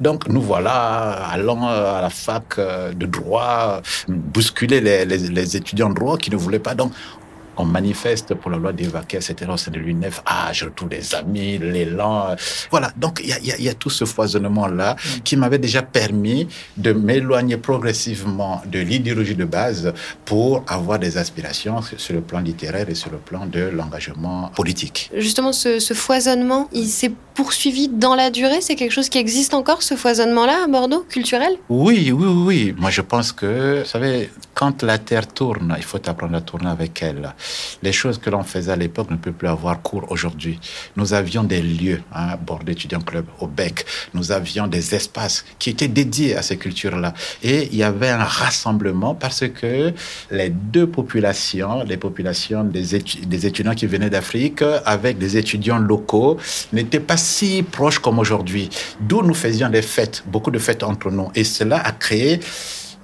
Donc 0.00 0.28
nous 0.28 0.40
voilà 0.40 1.28
allant 1.31 1.67
à 1.67 2.00
la 2.00 2.11
fac 2.11 2.59
euh, 2.59 2.93
de 2.93 3.07
droit, 3.07 3.81
bousculer 4.09 4.81
les, 4.81 5.05
les, 5.05 5.57
étudiants 5.57 5.90
de 5.90 5.95
droit 5.95 6.17
qui 6.17 6.31
ne 6.31 6.37
voulaient 6.37 6.59
pas. 6.59 6.75
Donc 6.75 6.93
on 7.59 7.65
manifeste 7.65 8.35
pour 8.35 8.50
la 8.50 8.59
loi 8.59 8.73
des 8.73 8.87
vaquets, 8.87 9.19
etc. 9.19 9.50
C'est 9.57 9.71
de 9.71 9.79
l'UNEF. 9.79 10.23
Ah, 10.27 10.50
je 10.53 10.67
retrouve 10.67 10.88
des 10.88 11.15
amis, 11.15 11.59
l'élan. 11.59 12.37
Voilà. 12.71 12.91
Donc, 12.97 13.21
il 13.23 13.31
y 13.31 13.33
a, 13.33 13.38
y, 13.41 13.53
a, 13.53 13.59
y 13.59 13.69
a, 13.69 13.75
tout 13.75 13.91
ce 13.91 14.05
foisonnement-là 14.05 14.95
mm. 14.95 15.21
qui 15.25 15.37
m'avait 15.37 15.59
déjà 15.59 15.83
permis 15.83 16.49
de 16.77 16.93
m'éloigner 16.93 17.57
progressivement 17.57 18.62
de 18.67 18.79
l'idéologie 18.79 19.35
de 19.35 19.45
base 19.45 19.93
pour 20.25 20.65
avoir 20.67 20.99
des 20.99 21.19
aspirations 21.19 21.81
sur 21.97 22.15
le 22.15 22.21
plan 22.21 22.41
littéraire 22.41 22.88
et 22.88 22.95
sur 22.95 23.11
le 23.11 23.19
plan 23.19 23.47
de 23.47 23.61
l'engagement 23.61 24.50
politique. 24.55 25.11
Justement, 25.17 25.53
ce, 25.53 25.79
ce 25.79 25.95
foisonnement, 25.95 26.69
il 26.73 26.88
s'est 26.88 27.12
poursuivi 27.38 27.88
dans 27.88 28.17
la 28.17 28.31
durée? 28.31 28.61
C'est 28.61 28.75
quelque 28.75 28.91
chose 28.91 29.09
qui 29.09 29.19
existe 29.19 29.55
encore, 29.55 29.83
ce 29.85 29.95
foisonnement-là, 29.95 30.65
à 30.65 30.67
Bordeaux, 30.67 31.05
culturel? 31.09 31.53
Oui, 31.69 32.11
oui, 32.11 32.27
oui. 32.27 32.75
Moi, 32.77 32.91
je 32.91 33.00
pense 33.00 33.31
que, 33.31 33.81
vous 33.83 33.88
savez, 33.88 34.29
quand 34.55 34.83
la 34.83 34.99
Terre 34.99 35.29
tourne, 35.29 35.75
il 35.79 35.85
faut 35.85 36.03
apprendre 36.09 36.35
à 36.35 36.41
tourner 36.41 36.69
avec 36.69 37.00
elle. 37.00 37.33
Les 37.83 37.93
choses 37.93 38.19
que 38.19 38.31
l'on 38.31 38.43
faisait 38.43 38.73
à 38.73 38.76
l'époque 38.76 39.11
ne 39.11 39.17
peuvent 39.17 39.33
plus 39.33 39.49
avoir 39.49 39.81
cours 39.83 40.11
aujourd'hui. 40.11 40.59
Nous 40.97 41.14
avions 41.14 41.45
des 41.45 41.62
lieux, 41.62 42.02
hein, 42.12 42.37
Bordeaux 42.45 42.73
Étudiant 42.73 43.00
Club, 43.00 43.26
au 43.40 43.47
Bec. 43.47 43.85
Nous 44.14 44.33
avions 44.33 44.67
des 44.67 44.95
espaces 44.95 45.45
qui 45.59 45.71
étaient 45.71 45.88
dédiés 45.88 46.37
à 46.37 46.43
ces 46.43 46.57
cultures-là. 46.57 47.14
Et 47.43 47.69
il 47.71 47.76
y 47.76 47.83
avait 47.83 48.11
un 48.11 48.25
rassemblement 48.25 49.14
parce 49.14 49.45
que 49.49 49.93
les 50.31 50.50
deux 50.50 50.87
populations, 50.87 51.85
les 51.85 51.97
populations 51.97 52.64
des, 52.64 52.99
des 53.26 53.47
étudiants 53.47 53.75
qui 53.75 53.87
venaient 53.87 54.11
d'Afrique 54.11 54.62
avec 54.85 55.19
des 55.19 55.37
étudiants 55.37 55.78
locaux, 55.78 56.38
n'étaient 56.73 57.00
pas 57.00 57.17
si 57.17 57.62
proches 57.62 57.99
comme 57.99 58.19
aujourd'hui. 58.19 58.69
D'où 59.00 59.23
nous 59.23 59.35
faisions 59.35 59.69
des 59.69 59.83
fêtes, 59.83 60.25
beaucoup 60.26 60.50
de 60.50 60.59
fêtes 60.59 60.83
entre 60.83 61.11
nous. 61.11 61.31
Et 61.35 61.45
cela 61.45 61.78
a 61.78 61.93
créé 61.93 62.40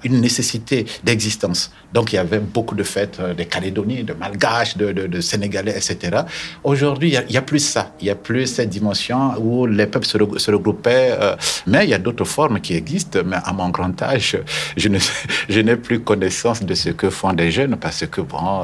une 0.05 0.21
nécessité 0.21 0.85
d'existence. 1.03 1.71
Donc 1.93 2.13
il 2.13 2.17
y 2.17 2.19
avait 2.19 2.39
beaucoup 2.39 2.75
de 2.75 2.83
fêtes 2.83 3.17
euh, 3.19 3.33
de 3.33 3.43
Calédonie, 3.43 4.03
de 4.03 4.13
Malgaches, 4.13 4.77
de, 4.77 5.21
Sénégalais, 5.21 5.71
etc. 5.71 6.21
Aujourd'hui, 6.63 7.09
il 7.13 7.31
n'y 7.31 7.37
a, 7.37 7.41
plus 7.41 7.59
ça. 7.59 7.93
Il 7.99 8.05
n'y 8.05 8.11
a 8.11 8.15
plus 8.15 8.45
cette 8.45 8.69
dimension 8.69 9.33
où 9.39 9.65
les 9.65 9.87
peuples 9.87 10.05
se, 10.05 10.51
regroupaient. 10.51 11.17
Euh, 11.19 11.35
mais 11.67 11.85
il 11.85 11.89
y 11.89 11.93
a 11.93 11.97
d'autres 11.97 12.25
formes 12.25 12.59
qui 12.59 12.75
existent. 12.75 13.19
Mais 13.25 13.37
à 13.43 13.51
mon 13.53 13.69
grand 13.69 13.99
âge, 14.01 14.37
je 14.77 15.59
n'ai 15.61 15.75
plus 15.75 16.01
connaissance 16.01 16.63
de 16.63 16.73
ce 16.75 16.89
que 16.89 17.09
font 17.09 17.33
des 17.33 17.51
jeunes 17.51 17.75
parce 17.77 18.05
que 18.05 18.21
bon, 18.21 18.63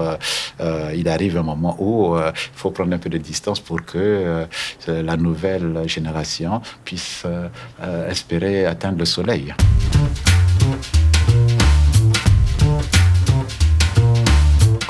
euh 0.60 0.92
il 0.94 1.08
arrive 1.08 1.38
un 1.38 1.44
moment 1.44 1.76
où 1.80 2.16
il 2.18 2.32
faut 2.54 2.72
prendre 2.72 2.94
un 2.94 2.98
peu 2.98 3.10
de 3.10 3.18
distance 3.18 3.60
pour 3.60 3.84
que 3.84 4.46
la 4.88 5.18
nouvelle 5.18 5.84
génération 5.88 6.62
puisse 6.86 7.24
espérer 8.10 8.66
atteindre 8.66 9.00
le 9.00 9.06
soleil. 9.06 9.54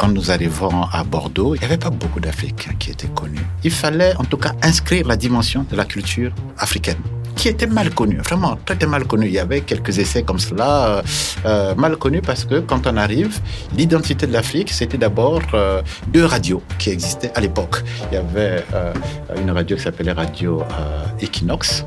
Quand 0.01 0.07
nous 0.07 0.31
arrivons 0.31 0.85
à 0.91 1.03
Bordeaux, 1.03 1.53
il 1.53 1.59
n'y 1.59 1.65
avait 1.65 1.77
pas 1.77 1.91
beaucoup 1.91 2.19
d'Africains 2.19 2.73
qui 2.79 2.89
étaient 2.89 3.13
connus. 3.13 3.45
Il 3.63 3.69
fallait 3.69 4.15
en 4.15 4.23
tout 4.23 4.37
cas 4.37 4.53
inscrire 4.63 5.05
la 5.07 5.15
dimension 5.15 5.63
de 5.69 5.75
la 5.75 5.85
culture 5.85 6.31
africaine 6.57 6.97
qui 7.35 7.47
était 7.47 7.67
mal 7.67 7.91
connue, 7.91 8.17
vraiment 8.17 8.57
très, 8.65 8.85
mal 8.87 9.05
connue. 9.05 9.27
Il 9.27 9.33
y 9.33 9.39
avait 9.39 9.61
quelques 9.61 9.99
essais 9.99 10.23
comme 10.23 10.39
cela, 10.39 11.03
euh, 11.45 11.75
mal 11.75 11.97
connus 11.97 12.21
parce 12.21 12.45
que 12.45 12.59
quand 12.59 12.87
on 12.87 12.97
arrive, 12.97 13.39
l'identité 13.77 14.25
de 14.27 14.33
l'Afrique, 14.33 14.71
c'était 14.71 14.97
d'abord 14.97 15.41
euh, 15.53 15.81
deux 16.07 16.25
radios 16.25 16.63
qui 16.79 16.89
existaient 16.89 17.31
à 17.35 17.39
l'époque. 17.39 17.83
Il 18.11 18.15
y 18.15 18.17
avait 18.17 18.63
euh, 18.73 18.93
une 19.39 19.51
radio 19.51 19.77
qui 19.77 19.83
s'appelait 19.83 20.11
Radio 20.11 20.61
euh, 20.61 21.05
Equinox 21.21 21.85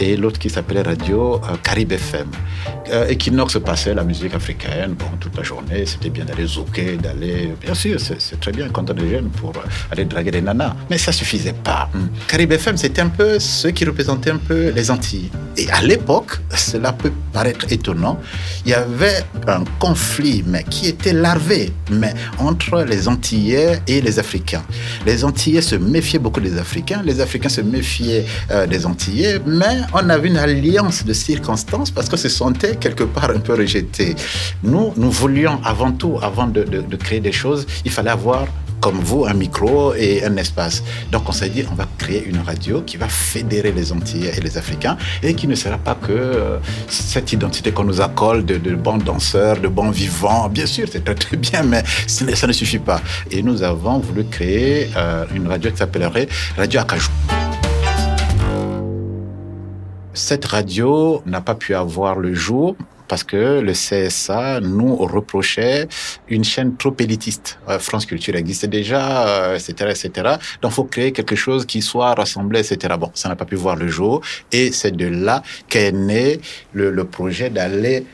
et 0.00 0.16
l'autre 0.16 0.38
qui 0.38 0.50
s'appelait 0.50 0.82
Radio 0.82 1.36
euh, 1.36 1.56
Caribe 1.62 1.92
FM. 1.92 2.28
Euh, 2.90 3.08
Equinox 3.08 3.58
passait 3.64 3.94
la 3.94 4.04
musique 4.04 4.34
africaine 4.34 4.94
bon, 4.98 5.06
toute 5.20 5.36
la 5.36 5.42
journée. 5.42 5.86
C'était 5.86 6.10
bien 6.10 6.24
d'aller 6.24 6.46
zouker, 6.46 6.96
d'aller. 6.98 7.54
Bien 7.60 7.74
sûr, 7.74 7.98
c'est 8.00 8.40
très 8.40 8.52
bien 8.52 8.68
quand 8.68 8.90
on 8.90 8.96
est 8.96 9.08
jeune 9.08 9.30
pour 9.30 9.52
aller 9.90 10.04
draguer 10.04 10.30
des 10.30 10.42
nanas. 10.42 10.74
Mais 10.90 10.98
ça 10.98 11.12
suffisait 11.12 11.52
pas. 11.52 11.88
Hmm. 11.94 12.06
Caribe 12.28 12.52
FM, 12.52 12.76
c'était 12.76 13.02
un 13.02 13.08
peu 13.08 13.38
ceux 13.38 13.70
qui 13.70 13.84
représentaient 13.84 14.30
un 14.30 14.38
peu 14.38 14.70
les 14.70 14.90
Antilles. 14.90 15.30
Et 15.56 15.70
à 15.70 15.80
l'époque, 15.82 16.40
cela 16.54 16.92
peut 16.92 17.12
paraître 17.32 17.66
étonnant, 17.70 18.18
il 18.64 18.70
y 18.70 18.74
avait 18.74 19.24
un 19.46 19.64
conflit, 19.78 20.42
mais 20.46 20.64
qui 20.64 20.86
était 20.86 21.12
larvé, 21.12 21.72
mais 21.90 22.14
entre 22.38 22.82
les 22.82 23.08
Antillais 23.08 23.80
et 23.86 24.00
les 24.00 24.18
Africains. 24.18 24.62
Les 25.06 25.24
Antillais 25.24 25.62
se 25.62 25.74
méfiaient 25.76 26.18
beaucoup 26.18 26.40
des 26.40 26.58
Africains, 26.58 27.02
les 27.04 27.20
Africains 27.20 27.48
se 27.48 27.60
méfiaient 27.60 28.24
euh, 28.50 28.66
des 28.66 28.86
Antillais, 28.86 29.40
mais 29.46 29.73
on 29.92 30.08
avait 30.08 30.28
une 30.28 30.36
alliance 30.36 31.04
de 31.04 31.12
circonstances 31.12 31.90
parce 31.90 32.08
que 32.08 32.16
se 32.16 32.28
sentait 32.28 32.76
quelque 32.76 33.04
part 33.04 33.30
un 33.30 33.40
peu 33.40 33.54
rejeté. 33.54 34.14
Nous, 34.62 34.92
nous 34.96 35.10
voulions 35.10 35.60
avant 35.64 35.92
tout, 35.92 36.18
avant 36.22 36.46
de, 36.46 36.64
créer 36.96 37.20
des 37.20 37.32
choses, 37.32 37.66
il 37.84 37.90
fallait 37.90 38.10
avoir 38.10 38.46
comme 38.80 39.00
vous, 39.00 39.24
un 39.24 39.32
micro 39.32 39.94
et 39.94 40.24
un 40.24 40.36
espace. 40.36 40.82
Donc 41.10 41.26
on 41.26 41.32
s'est 41.32 41.48
dit, 41.48 41.64
on 41.70 41.74
va 41.74 41.86
créer 41.96 42.22
une 42.26 42.40
radio 42.40 42.82
qui 42.82 42.98
va 42.98 43.08
fédérer 43.08 43.72
les 43.72 43.92
Antillais 43.92 44.32
et 44.36 44.40
les 44.42 44.58
Africains 44.58 44.98
et 45.22 45.34
qui 45.34 45.48
ne 45.48 45.54
sera 45.54 45.78
pas 45.78 45.94
que 45.94 46.12
euh, 46.12 46.58
cette 46.88 47.32
identité 47.32 47.72
qu'on 47.72 47.84
nous 47.84 48.02
accole 48.02 48.44
de, 48.44 48.58
bons 48.74 48.98
danseurs, 48.98 49.58
de 49.58 49.68
bons 49.68 49.90
vivants. 49.90 50.50
Bien 50.50 50.66
sûr, 50.66 50.86
c'est 50.90 51.02
très, 51.02 51.36
bien, 51.38 51.62
mais 51.62 51.82
ça 52.06 52.46
ne, 52.46 52.52
suffit 52.52 52.78
pas. 52.78 53.00
Et 53.30 53.42
nous 53.42 53.62
avons 53.62 54.00
voulu 54.00 54.24
créer 54.24 54.90
euh, 54.96 55.24
une 55.34 55.48
radio 55.48 55.70
qui 55.70 55.78
s'appellerait 55.78 56.28
Radio 56.58 56.80
Acajou. 56.80 57.10
Cette 60.14 60.44
radio 60.44 61.22
n'a 61.26 61.40
pas 61.40 61.56
pu 61.56 61.74
avoir 61.74 62.20
le 62.20 62.34
jour 62.34 62.76
parce 63.08 63.24
que 63.24 63.60
le 63.60 63.72
CSA 63.72 64.60
nous 64.60 64.94
reprochait 64.94 65.88
une 66.28 66.44
chaîne 66.44 66.76
trop 66.76 66.94
élitiste. 67.00 67.58
Euh, 67.68 67.80
France 67.80 68.06
Culture 68.06 68.36
existait 68.36 68.68
déjà, 68.68 69.26
euh, 69.26 69.56
etc., 69.56 69.90
etc. 69.90 70.36
Donc, 70.62 70.70
faut 70.70 70.84
créer 70.84 71.10
quelque 71.10 71.34
chose 71.34 71.66
qui 71.66 71.82
soit 71.82 72.14
rassemblé, 72.14 72.60
etc. 72.60 72.94
Bon, 72.98 73.10
ça 73.12 73.28
n'a 73.28 73.34
pas 73.34 73.44
pu 73.44 73.56
voir 73.56 73.74
le 73.74 73.88
jour, 73.88 74.20
et 74.52 74.70
c'est 74.70 74.92
de 74.92 75.06
là 75.06 75.42
qu'est 75.68 75.92
né 75.92 76.40
le 76.72 77.04
projet 77.04 77.50
d'aller 77.50 78.06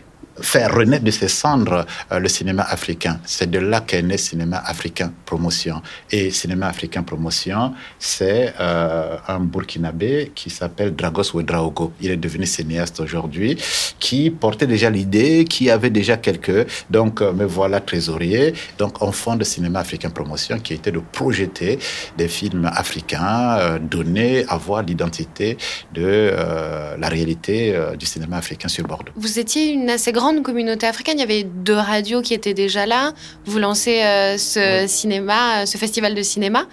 faire 0.43 0.75
renaître 0.75 1.05
de 1.05 1.11
ses 1.11 1.29
cendres 1.29 1.87
euh, 2.13 2.19
le 2.19 2.29
cinéma 2.29 2.63
africain. 2.63 3.21
C'est 3.25 3.51
de 3.51 3.59
là 3.59 3.81
qu'est 3.81 4.03
né 4.03 4.17
Cinéma 4.17 4.63
Africain 4.65 5.13
Promotion. 5.25 5.83
Et 6.11 6.31
Cinéma 6.31 6.67
Africain 6.69 7.03
Promotion, 7.03 7.73
c'est 7.99 8.55
euh, 8.61 9.17
un 9.29 9.41
Burkinabé 9.41 10.33
qui 10.35 10.51
s'appelle 10.51 10.95
Dragos 10.95 11.35
Ouedraogo. 11.35 11.93
Il 12.01 12.11
est 12.11 12.17
devenu 12.17 12.47
cinéaste 12.47 13.01
aujourd'hui, 13.01 13.57
qui 13.99 14.31
portait 14.31 14.67
déjà 14.67 14.91
l'idée, 14.91 15.45
qui 15.45 15.71
avait 15.71 15.91
déjà 15.91 16.17
quelques... 16.17 16.67
Donc, 16.91 17.23
euh, 17.23 17.33
me 17.33 17.45
voilà 17.45 17.81
trésorier. 17.81 18.55
Donc, 18.79 19.03
on 19.03 19.13
fonde 19.13 19.45
Cinéma 19.45 19.81
Africain 19.81 20.11
Promotion, 20.11 20.59
qui 20.59 20.75
était 20.75 20.93
de 20.93 21.01
projeter 21.01 21.79
des 22.17 22.29
films 22.29 22.71
africains, 22.73 23.79
donner, 23.81 24.45
avoir 24.49 24.83
l'identité 24.83 25.57
de 25.95 26.33
la 26.99 27.09
réalité 27.09 27.75
du 27.99 28.07
cinéma 28.07 28.37
africain 28.37 28.69
sur 28.69 28.87
Bordeaux. 28.87 29.13
Vous 29.17 29.39
étiez 29.39 29.73
une 29.73 29.91
assez 29.91 30.13
grande 30.13 30.30
communauté 30.39 30.87
africaine. 30.87 31.17
Il 31.19 31.21
y 31.21 31.25
avait 31.25 31.45
deux 31.45 31.75
radios 31.75 32.23
qui 32.23 32.35
étaient 32.35 32.55
déjà 32.55 32.87
là. 32.87 33.13
Vous 33.45 33.59
lancez 33.59 34.03
euh, 34.03 34.39
ce 34.39 34.85
cinéma, 34.87 35.67
ce 35.67 35.77
festival 35.77 36.15
de 36.15 36.23
cinéma. 36.23 36.67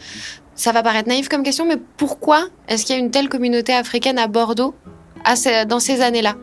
Ça 0.55 0.71
va 0.71 0.81
paraître 0.81 1.07
naïf 1.07 1.29
comme 1.29 1.43
question, 1.43 1.67
mais 1.67 1.77
pourquoi 1.97 2.47
est-ce 2.67 2.85
qu'il 2.85 2.95
y 2.95 2.99
a 2.99 3.01
une 3.01 3.11
telle 3.11 3.29
communauté 3.29 3.73
africaine 3.73 4.17
à 4.17 4.27
Bordeaux 4.27 4.73
à 5.23 5.35
ces, 5.35 5.65
dans 5.65 5.79
ces 5.79 6.01
années-là? 6.01 6.35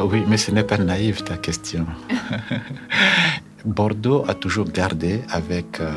Oui, 0.00 0.22
mais 0.26 0.36
ce 0.36 0.50
n'est 0.50 0.64
pas 0.64 0.76
naïf 0.76 1.24
ta 1.24 1.36
question. 1.36 1.86
Bordeaux 3.64 4.24
a 4.28 4.34
toujours 4.34 4.66
gardé 4.66 5.22
avec 5.30 5.80
euh, 5.80 5.90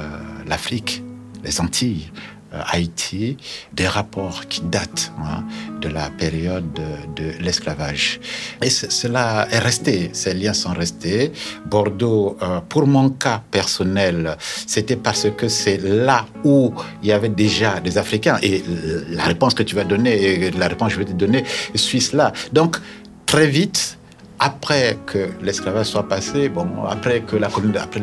l'Afrique, 0.47 1.03
les 1.43 1.59
Antilles, 1.59 2.11
euh, 2.13 2.36
Haïti, 2.51 3.37
des 3.73 3.87
rapports 3.87 4.47
qui 4.47 4.61
datent 4.61 5.11
hein, 5.19 5.43
de 5.81 5.89
la 5.89 6.09
période 6.09 6.65
de, 6.73 7.43
l'esclavage. 7.43 8.19
Et 8.61 8.69
cela 8.69 9.47
est 9.51 9.59
resté, 9.59 10.09
ces 10.13 10.33
liens 10.33 10.53
sont 10.53 10.73
restés. 10.73 11.31
Bordeaux, 11.65 12.37
euh, 12.41 12.59
pour 12.61 12.87
mon 12.87 13.09
cas 13.09 13.43
personnel, 13.51 14.37
c'était 14.65 14.95
parce 14.95 15.27
que 15.35 15.47
c'est 15.47 15.77
là 15.77 16.25
où 16.43 16.73
il 17.03 17.09
y 17.09 17.11
avait 17.11 17.29
déjà 17.29 17.79
des 17.79 17.97
Africains. 17.97 18.37
Et 18.41 18.63
la 19.09 19.23
réponse 19.23 19.53
que 19.53 19.63
tu 19.63 19.75
vas 19.75 19.83
donner, 19.83 20.51
la 20.51 20.67
réponse 20.67 20.89
que 20.89 20.93
je 20.95 20.99
vais 20.99 21.11
te 21.11 21.17
donner, 21.17 21.43
suit 21.75 22.01
cela. 22.01 22.31
Donc, 22.53 22.77
très 23.25 23.47
vite, 23.47 23.96
après 24.39 24.97
que 25.05 25.29
l'esclavage 25.41 25.87
soit 25.87 26.07
passé, 26.07 26.49
bon, 26.49 26.67
après 26.87 27.21
que 27.21 27.35
la 27.35 27.49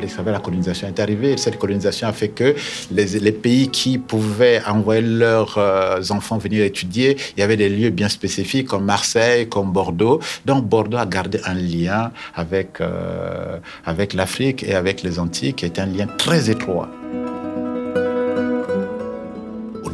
l'esclavage, 0.01 0.33
la 0.33 0.41
colonisation 0.41 0.89
est 0.89 1.01
arrivée. 1.01 1.37
Cette 1.37 1.59
colonisation 1.59 2.09
a 2.09 2.13
fait 2.13 2.29
que 2.29 2.55
les, 2.91 3.07
les 3.21 3.33
pays 3.33 3.69
qui 3.69 3.99
pouvaient 3.99 4.61
envoyer 4.67 5.03
leurs 5.03 5.57
euh, 5.59 6.01
enfants 6.11 6.39
venir 6.39 6.65
étudier, 6.65 7.17
il 7.37 7.41
y 7.41 7.43
avait 7.43 7.57
des 7.57 7.69
lieux 7.69 7.91
bien 7.91 8.09
spécifiques 8.09 8.69
comme 8.69 8.85
Marseille, 8.85 9.49
comme 9.49 9.73
Bordeaux. 9.73 10.21
Donc 10.45 10.65
Bordeaux 10.65 10.99
a 10.99 11.07
gardé 11.07 11.41
un 11.45 11.55
lien 11.55 12.11
avec 12.35 12.81
euh, 12.81 13.59
avec 13.85 14.15
l'Afrique 14.15 14.63
et 14.65 14.75
avec 14.75 15.03
les 15.03 15.19
Antilles, 15.19 15.55
qui 15.55 15.65
est 15.65 15.79
un 15.79 15.87
lien 15.87 16.07
très 16.19 16.51
étroit 16.51 16.89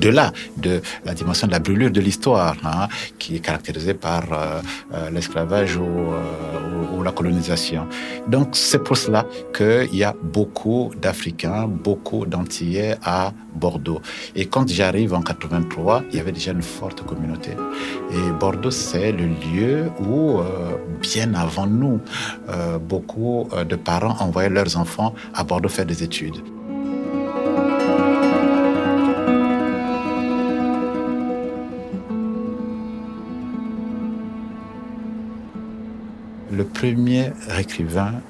au-delà 0.01 0.33
de 0.57 0.81
la 1.05 1.13
dimension 1.13 1.47
de 1.47 1.53
la 1.53 1.59
brûlure 1.59 1.91
de 1.91 2.01
l'histoire, 2.01 2.57
hein, 2.65 2.89
qui 3.19 3.37
est 3.37 3.41
caractérisée 3.41 3.93
par 3.93 4.25
euh, 4.33 4.63
euh, 4.95 5.11
l'esclavage 5.11 5.77
au, 5.77 6.15
ou 6.97 7.03
la 7.03 7.13
colonisation. 7.13 7.87
Donc 8.29 8.49
c'est 8.53 8.83
pour 8.83 8.97
cela 8.97 9.27
qu'il 9.57 9.95
y 9.95 10.05
a 10.05 10.15
beaucoup 10.23 10.93
d'Africains, 11.01 11.67
beaucoup 11.67 12.25
d'Antillais 12.27 12.97
à 13.05 13.33
Bordeaux. 13.55 14.01
Et 14.35 14.47
quand 14.47 14.67
j'arrive 14.69 15.13
en 15.15 15.23
83, 15.23 16.05
il 16.11 16.17
y 16.17 16.21
avait 16.21 16.33
déjà 16.33 16.53
une 16.53 16.63
forte 16.63 17.05
communauté. 17.05 17.51
Et 18.13 18.33
Bordeaux, 18.39 18.71
c'est 18.71 19.13
le 19.13 19.27
lieu 19.27 19.91
où, 20.01 20.39
euh, 20.39 20.45
bien 21.01 21.35
avant 21.35 21.67
nous, 21.67 22.01
euh, 22.49 22.79
beaucoup 22.79 23.49
euh, 23.53 23.65
de 23.65 23.77
parents 23.77 24.17
envoyaient 24.21 24.51
leurs 24.51 24.77
enfants 24.77 25.15
à 25.35 25.45
Bordeaux 25.45 25.69
faire 25.69 25.87
des 25.87 26.03
études. 26.03 26.41
Le 36.61 36.67
premier 36.67 37.33
écrivain 37.59 38.21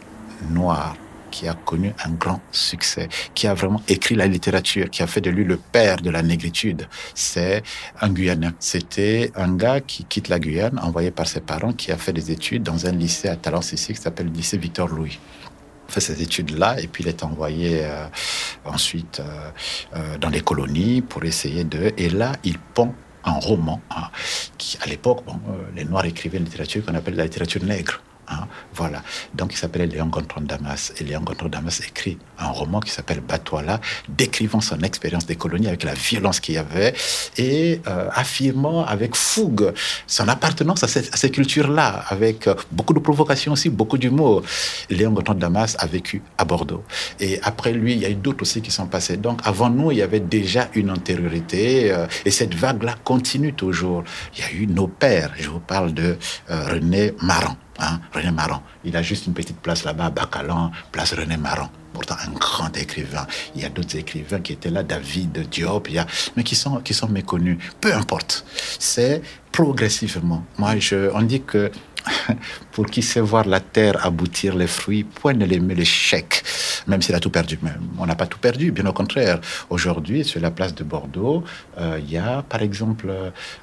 noir 0.50 0.96
qui 1.32 1.48
a 1.48 1.54
connu 1.54 1.92
un 2.04 2.10
grand 2.10 2.40
succès, 2.52 3.08
qui 3.34 3.48
a 3.48 3.54
vraiment 3.54 3.82
écrit 3.88 4.14
la 4.14 4.28
littérature, 4.28 4.88
qui 4.88 5.02
a 5.02 5.08
fait 5.08 5.20
de 5.20 5.30
lui 5.30 5.42
le 5.42 5.56
père 5.56 5.96
de 6.00 6.10
la 6.10 6.22
négritude. 6.22 6.86
C'est 7.12 7.64
un 8.00 8.08
Guyanais. 8.08 8.52
C'était 8.60 9.32
un 9.34 9.56
gars 9.56 9.80
qui 9.80 10.04
quitte 10.04 10.28
la 10.28 10.38
Guyane, 10.38 10.78
envoyé 10.78 11.10
par 11.10 11.26
ses 11.26 11.40
parents, 11.40 11.72
qui 11.72 11.90
a 11.90 11.96
fait 11.96 12.12
des 12.12 12.30
études 12.30 12.62
dans 12.62 12.86
un 12.86 12.92
lycée 12.92 13.26
à 13.26 13.34
Talence 13.34 13.72
ici, 13.72 13.94
qui 13.94 14.00
s'appelle 14.00 14.26
le 14.26 14.32
lycée 14.32 14.58
Victor 14.58 14.86
Louis 14.86 15.18
fait 15.88 16.00
ces 16.00 16.22
études-là 16.22 16.80
et 16.80 16.86
puis 16.86 17.02
il 17.02 17.08
est 17.08 17.24
envoyé 17.24 17.80
euh, 17.82 18.06
ensuite 18.64 19.18
euh, 19.18 19.50
euh, 19.96 20.18
dans 20.18 20.28
les 20.28 20.40
colonies 20.40 21.00
pour 21.00 21.24
essayer 21.24 21.64
de... 21.64 21.92
Et 21.96 22.10
là, 22.10 22.30
il 22.44 22.60
pond 22.60 22.94
un 23.24 23.40
roman 23.40 23.80
hein, 23.90 24.04
qui, 24.56 24.78
à 24.80 24.86
l'époque, 24.86 25.24
bon, 25.26 25.40
les 25.74 25.84
Noirs 25.84 26.04
écrivaient 26.04 26.38
une 26.38 26.44
littérature 26.44 26.84
qu'on 26.84 26.94
appelle 26.94 27.16
la 27.16 27.24
littérature 27.24 27.64
nègre. 27.64 28.00
Hein, 28.30 28.46
voilà. 28.74 29.02
Donc, 29.34 29.52
il 29.52 29.56
s'appelait 29.56 29.86
Léon 29.86 30.06
Gontran 30.06 30.40
Damas. 30.40 30.92
Et 30.98 31.04
Léon 31.04 31.20
Gontran 31.20 31.48
Damas 31.48 31.80
écrit 31.80 32.18
un 32.38 32.48
roman 32.48 32.80
qui 32.80 32.90
s'appelle 32.90 33.20
Batoila, 33.20 33.80
décrivant 34.08 34.60
son 34.60 34.80
expérience 34.80 35.26
des 35.26 35.36
colonies 35.36 35.66
avec 35.66 35.82
la 35.82 35.94
violence 35.94 36.40
qu'il 36.40 36.54
y 36.54 36.58
avait 36.58 36.94
et 37.36 37.80
euh, 37.88 38.08
affirmant 38.12 38.84
avec 38.84 39.16
fougue 39.16 39.72
son 40.06 40.28
appartenance 40.28 40.82
à, 40.84 40.88
cette, 40.88 41.14
ces 41.16 41.30
cultures-là, 41.30 42.04
avec 42.08 42.46
euh, 42.46 42.54
beaucoup 42.70 42.94
de 42.94 43.00
provocation 43.00 43.52
aussi, 43.52 43.68
beaucoup 43.68 43.98
d'humour. 43.98 44.42
Léon 44.88 45.10
Gontran 45.10 45.34
Damas 45.34 45.76
a 45.78 45.86
vécu 45.86 46.22
à 46.38 46.44
Bordeaux. 46.44 46.84
Et 47.18 47.40
après 47.42 47.72
lui, 47.72 47.94
il 47.94 47.98
y 47.98 48.06
a 48.06 48.10
eu 48.10 48.14
d'autres 48.14 48.42
aussi 48.42 48.62
qui 48.62 48.70
sont 48.70 48.86
passés. 48.86 49.16
Donc, 49.16 49.40
avant 49.44 49.70
nous, 49.70 49.90
il 49.90 49.98
y 49.98 50.02
avait 50.02 50.20
déjà 50.20 50.68
une 50.74 50.90
antériorité. 50.90 51.92
Euh, 51.92 52.06
et 52.24 52.30
cette 52.30 52.54
vague-là 52.54 52.94
continue 53.02 53.52
toujours. 53.52 54.04
Il 54.36 54.40
y 54.40 54.42
a 54.44 54.52
eu 54.52 54.66
nos 54.66 54.86
pères. 54.86 55.32
Je 55.36 55.48
vous 55.48 55.60
parle 55.60 55.92
de 55.92 56.16
René 56.48 57.14
Maran. 57.22 57.56
Hein, 57.78 58.00
René 58.12 58.30
Maran. 58.30 58.62
Il 58.84 58.96
a 58.96 59.02
juste 59.02 59.26
une 59.26 59.32
petite 59.32 59.58
place 59.60 59.84
là-bas 59.84 60.10
Bacalan, 60.10 60.70
place 60.92 61.14
René 61.14 61.36
Maran. 61.36 61.70
Pourtant, 61.92 62.16
un 62.24 62.30
grand 62.32 62.76
écrivain. 62.76 63.26
Il 63.54 63.62
y 63.62 63.64
a 63.64 63.68
d'autres 63.68 63.96
écrivains 63.96 64.40
qui 64.40 64.52
étaient 64.52 64.70
là, 64.70 64.82
David 64.82 65.48
Diop, 65.48 65.88
il 65.88 65.94
y 65.94 65.98
a, 65.98 66.06
mais 66.36 66.44
qui 66.44 66.54
sont, 66.54 66.76
qui 66.80 66.94
sont 66.94 67.08
méconnus. 67.08 67.58
Peu 67.80 67.92
importe. 67.92 68.44
C'est 68.78 69.22
progressivement. 69.50 70.44
Moi, 70.58 70.78
je, 70.78 71.10
on 71.12 71.22
dit 71.22 71.42
que 71.42 71.70
pour 72.72 72.86
qui 72.86 73.02
sait 73.02 73.20
voir 73.20 73.46
la 73.46 73.60
terre 73.60 74.04
aboutir 74.04 74.54
les 74.54 74.66
fruits, 74.66 75.04
point 75.04 75.32
ne 75.34 75.44
les 75.44 75.60
met 75.60 75.74
l'échec, 75.74 76.42
même 76.86 77.02
s'il 77.02 77.14
a 77.14 77.20
tout 77.20 77.30
perdu. 77.30 77.58
Mais 77.62 77.70
on 77.98 78.06
n'a 78.06 78.14
pas 78.14 78.26
tout 78.26 78.38
perdu, 78.38 78.72
bien 78.72 78.86
au 78.86 78.92
contraire. 78.92 79.40
Aujourd'hui, 79.68 80.24
sur 80.24 80.40
la 80.40 80.50
place 80.50 80.74
de 80.74 80.84
Bordeaux, 80.84 81.44
euh, 81.78 81.98
il 82.02 82.10
y 82.10 82.18
a, 82.18 82.42
par 82.42 82.62
exemple, 82.62 83.12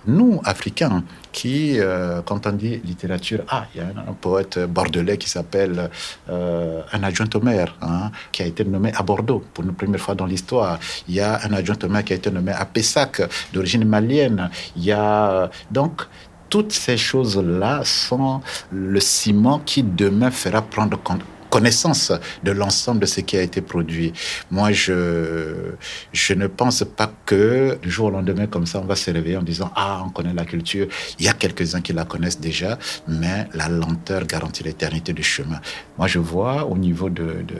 nous, 0.05 0.41
Africains, 0.43 1.03
qui, 1.31 1.79
euh, 1.79 2.21
quand 2.23 2.47
on 2.47 2.51
dit 2.51 2.77
littérature, 2.83 3.43
ah, 3.49 3.65
il 3.73 3.81
y 3.81 3.83
a 3.83 3.87
un, 3.87 4.13
poète 4.13 4.59
bordelais 4.59 5.17
qui 5.17 5.29
s'appelle 5.29 5.89
euh, 6.29 6.81
un 6.91 7.03
adjoint 7.03 7.29
au 7.35 7.41
maire, 7.41 7.75
hein, 7.81 8.11
qui 8.31 8.41
a 8.43 8.45
été 8.45 8.63
nommé 8.65 8.91
à 8.95 9.03
Bordeaux 9.03 9.43
pour 9.53 9.63
une 9.63 9.73
première 9.73 9.99
fois 9.99 10.15
dans 10.15 10.25
l'histoire. 10.25 10.79
Il 11.07 11.15
y 11.15 11.19
a 11.19 11.39
un 11.43 11.53
adjoint 11.53 11.77
au 11.83 11.87
maire 11.87 12.03
qui 12.03 12.13
a 12.13 12.15
été 12.15 12.31
nommé 12.31 12.51
à 12.51 12.65
Pessac, 12.65 13.21
d'origine 13.53 13.85
malienne. 13.85 14.49
Il 14.75 14.83
y 14.85 14.91
a 14.91 15.49
donc 15.71 16.07
toutes 16.49 16.71
ces 16.71 16.97
choses-là 16.97 17.81
sont 17.83 18.41
le 18.71 18.99
ciment 18.99 19.59
qui 19.59 19.83
demain 19.83 20.31
fera 20.31 20.61
prendre 20.61 21.01
compte 21.01 21.21
connaissance 21.49 22.11
de 22.43 22.51
l'ensemble 22.51 23.01
de 23.01 23.05
ce 23.05 23.21
qui 23.21 23.37
a 23.37 23.41
été 23.41 23.61
produit. 23.61 24.13
Moi, 24.51 24.71
je, 24.71 25.73
je 26.13 26.33
ne 26.33 26.47
pense 26.47 26.83
pas 26.83 27.11
que 27.25 27.77
du 27.81 27.89
jour 27.89 28.07
au 28.07 28.11
lendemain, 28.11 28.47
comme 28.47 28.65
ça, 28.65 28.79
on 28.79 28.85
va 28.85 28.95
se 28.95 29.09
réveiller 29.11 29.37
en 29.37 29.43
disant 29.43 29.71
Ah, 29.75 30.03
on 30.05 30.09
connaît 30.09 30.33
la 30.33 30.45
culture. 30.45 30.87
Il 31.19 31.25
y 31.25 31.29
a 31.29 31.33
quelques-uns 31.33 31.81
qui 31.81 31.93
la 31.93 32.05
connaissent 32.05 32.39
déjà, 32.39 32.77
mais 33.07 33.47
la 33.53 33.69
lenteur 33.69 34.25
garantit 34.25 34.63
l'éternité 34.63 35.13
du 35.13 35.23
chemin. 35.23 35.59
Moi, 35.97 36.07
je 36.07 36.19
vois 36.19 36.65
au 36.65 36.77
niveau 36.77 37.09
de, 37.09 37.43
de. 37.47 37.57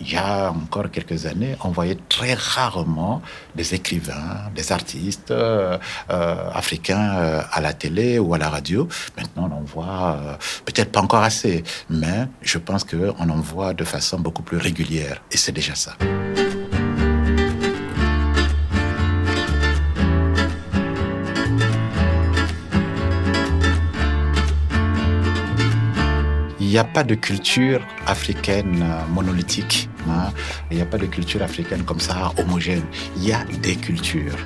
Il 0.00 0.12
y 0.12 0.16
a 0.16 0.50
encore 0.50 0.90
quelques 0.90 1.26
années, 1.26 1.56
on 1.64 1.70
voyait 1.70 1.98
très 2.08 2.34
rarement 2.34 3.22
des 3.54 3.74
écrivains, 3.74 4.50
des 4.54 4.72
artistes 4.72 5.30
euh, 5.30 5.78
euh 6.10 6.36
africains 6.52 7.16
euh, 7.16 7.42
à 7.52 7.60
la 7.60 7.72
télé 7.72 8.18
ou 8.18 8.34
à 8.34 8.38
la 8.38 8.48
radio. 8.48 8.88
Maintenant, 9.16 9.48
on 9.50 9.56
en 9.56 9.60
voit 9.62 10.38
peut-être 10.64 10.92
pas 10.92 11.00
encore 11.00 11.22
assez, 11.22 11.62
mais 11.90 12.28
je 12.42 12.58
pense 12.58 12.84
qu'on 12.84 13.27
on 13.30 13.40
voit 13.40 13.74
de 13.74 13.84
façon 13.84 14.18
beaucoup 14.18 14.42
plus 14.42 14.58
régulière. 14.58 15.22
Et 15.30 15.36
c'est 15.36 15.52
déjà 15.52 15.74
ça. 15.74 15.96
Il 26.68 26.72
n'y 26.72 26.78
a 26.78 26.84
pas 26.84 27.02
de 27.02 27.14
culture 27.14 27.80
africaine 28.06 28.84
monolithique. 29.08 29.88
Hein. 30.06 30.30
Il 30.70 30.76
n'y 30.76 30.82
a 30.82 30.86
pas 30.86 30.98
de 30.98 31.06
culture 31.06 31.42
africaine 31.42 31.82
comme 31.82 31.98
ça 31.98 32.30
homogène. 32.36 32.84
Il 33.16 33.24
y 33.24 33.32
a 33.32 33.42
des 33.62 33.74
cultures. 33.74 34.36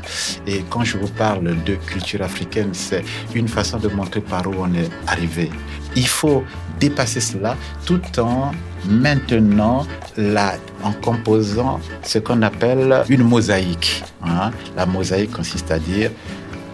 Et 0.46 0.62
quand 0.70 0.84
je 0.84 0.98
vous 0.98 1.08
parle 1.08 1.60
de 1.64 1.74
culture 1.74 2.22
africaine, 2.22 2.74
c'est 2.74 3.02
une 3.34 3.48
façon 3.48 3.78
de 3.78 3.88
montrer 3.88 4.20
par 4.20 4.46
où 4.46 4.54
on 4.56 4.72
est 4.72 4.88
arrivé. 5.08 5.50
Il 5.96 6.06
faut 6.06 6.44
dépasser 6.82 7.20
cela 7.20 7.56
tout 7.86 8.02
en 8.18 8.50
maintenant 8.88 9.86
là, 10.16 10.54
en 10.82 10.92
composant 10.92 11.78
ce 12.02 12.18
qu'on 12.18 12.42
appelle 12.42 13.04
une 13.08 13.22
mosaïque. 13.22 14.02
Hein. 14.24 14.50
La 14.76 14.84
mosaïque 14.84 15.30
consiste 15.30 15.70
à 15.70 15.78
dire 15.78 16.10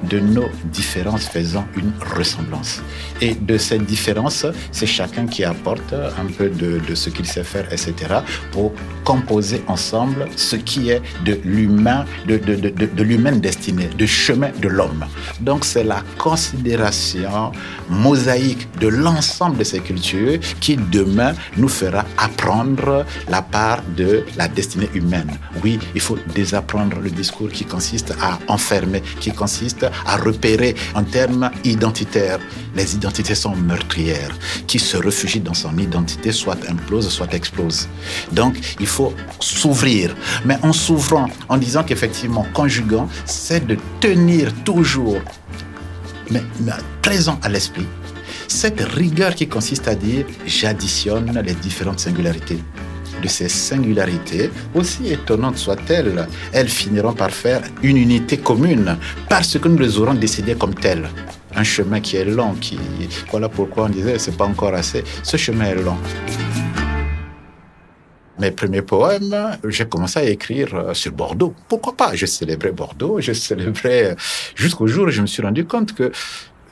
de 0.05 0.21
nos 0.21 0.49
différences 0.65 1.27
faisant 1.29 1.67
une 1.77 1.93
ressemblance. 2.17 2.83
Et 3.21 3.35
de 3.35 3.59
cette 3.59 3.85
différence, 3.85 4.47
c'est 4.73 4.87
chacun 4.87 5.27
qui 5.27 5.45
apporte 5.45 5.93
un 5.93 6.27
peu 6.37 6.49
de, 6.49 6.81
de 6.87 6.95
ce 6.95 7.11
qu'il 7.11 7.27
sait 7.27 7.45
faire, 7.45 7.67
etc., 7.73 7.95
pour 8.53 8.73
composer 9.05 9.63
ensemble 9.67 10.27
ce 10.37 10.57
qui 10.57 10.91
est 10.91 11.03
de 11.25 11.39
l'humain, 11.45 12.05
de, 12.27 12.37
de, 12.37 12.55
de, 12.57 13.03
l'humaine 13.03 13.41
destinée, 13.41 13.89
du 13.97 14.07
chemin 14.07 14.51
de 14.61 14.69
l'homme. 14.69 15.05
Donc 15.41 15.65
c'est 15.65 15.85
la 15.85 16.03
considération 16.19 17.53
mosaïque 17.89 18.69
de 18.81 18.89
l'ensemble 18.89 19.59
de 19.59 19.65
ces 19.65 19.81
cultures 19.81 20.39
qui 20.61 20.77
demain 20.77 21.33
nous 21.57 21.69
fera 21.69 22.05
apprendre 22.19 23.05
la 23.29 23.43
part 23.43 23.83
de 23.97 24.25
la 24.37 24.49
destinée 24.49 24.91
humaine. 24.95 25.31
Oui, 25.65 25.79
il 25.95 26.01
faut 26.01 26.19
désapprendre 26.35 26.99
le 27.01 27.11
discours 27.11 27.49
qui 27.51 27.65
consiste 27.65 28.15
à 28.21 28.39
enfermer, 28.49 29.03
qui 29.21 29.33
consiste 29.33 29.87
à 30.07 30.17
repérer 30.17 30.75
en 30.95 31.05
termes 31.05 31.51
identitaires. 31.65 32.39
Les 32.75 32.95
identités 32.95 33.35
sont 33.35 33.57
meurtrières. 33.57 34.37
Qui 34.67 34.79
se 34.79 34.97
réfugie 34.97 35.41
dans 35.41 35.55
son 35.55 35.77
identité 35.79 36.33
soit 36.33 36.59
implose, 36.69 37.09
soit 37.09 37.33
explose. 37.35 37.89
Donc, 38.33 38.59
il 38.81 38.87
faut 38.87 39.15
s'ouvrir. 39.41 40.15
Mais 40.45 40.59
en 40.63 40.73
s'ouvrant, 40.73 41.29
en 41.49 41.57
disant 41.57 41.83
qu'effectivement, 41.85 42.47
conjuguant, 42.53 43.09
c'est 43.25 43.67
de 43.67 43.77
tenir 44.01 44.53
toujours, 44.65 45.21
mais 46.31 46.43
présent 47.03 47.39
à 47.43 47.49
l'esprit, 47.49 47.87
cette 48.49 48.81
rigueur 48.81 49.35
qui 49.35 49.47
consiste 49.47 49.87
à 49.87 49.95
dire 49.95 50.27
j'additionne 50.47 51.41
les 51.45 51.55
différentes 51.55 52.01
singularités 52.01 52.59
de 53.23 53.29
ces 53.29 53.49
singularités, 53.49 54.51
aussi 54.75 55.13
étonnantes 55.13 55.59
soient-elles, 55.59 56.27
elles 56.53 56.69
finiront 56.69 57.13
par 57.13 57.31
faire 57.31 57.63
une 57.83 57.97
unité 57.97 58.39
commune 58.39 58.97
parce 59.29 59.59
que 59.59 59.69
nous 59.69 59.79
les 59.79 59.99
aurons 59.99 60.15
décidées 60.15 60.55
comme 60.55 60.75
telles. 60.75 61.09
Un 61.55 61.65
chemin 61.65 62.01
qui 62.01 62.17
est 62.17 62.25
long, 62.25 62.55
qui 62.55 62.79
voilà 63.31 63.49
pourquoi 63.49 63.87
on 63.87 63.89
disait 63.89 64.19
c'est 64.19 64.37
pas 64.37 64.45
encore 64.45 64.75
assez. 64.75 65.03
Ce 65.23 65.37
chemin 65.37 65.67
est 65.67 65.83
long. 65.83 65.97
Mes 68.39 68.53
premiers 68.53 68.83
poèmes, 68.83 69.59
j'ai 69.67 69.87
commencé 69.87 70.21
à 70.21 70.23
écrire 70.23 70.73
euh, 70.73 70.95
sur 70.95 71.11
Bordeaux. 71.11 71.55
Pourquoi 71.69 71.97
pas? 71.97 72.15
Je 72.15 72.25
célébrais 72.25 72.71
Bordeaux, 72.71 73.21
je 73.21 73.33
célébrais 73.33 74.15
jusqu'au 74.55 74.87
jour 74.87 75.09
où 75.09 75.11
je 75.11 75.23
me 75.23 75.27
suis 75.27 75.43
rendu 75.43 75.65
compte 75.65 75.93
que 75.93 76.13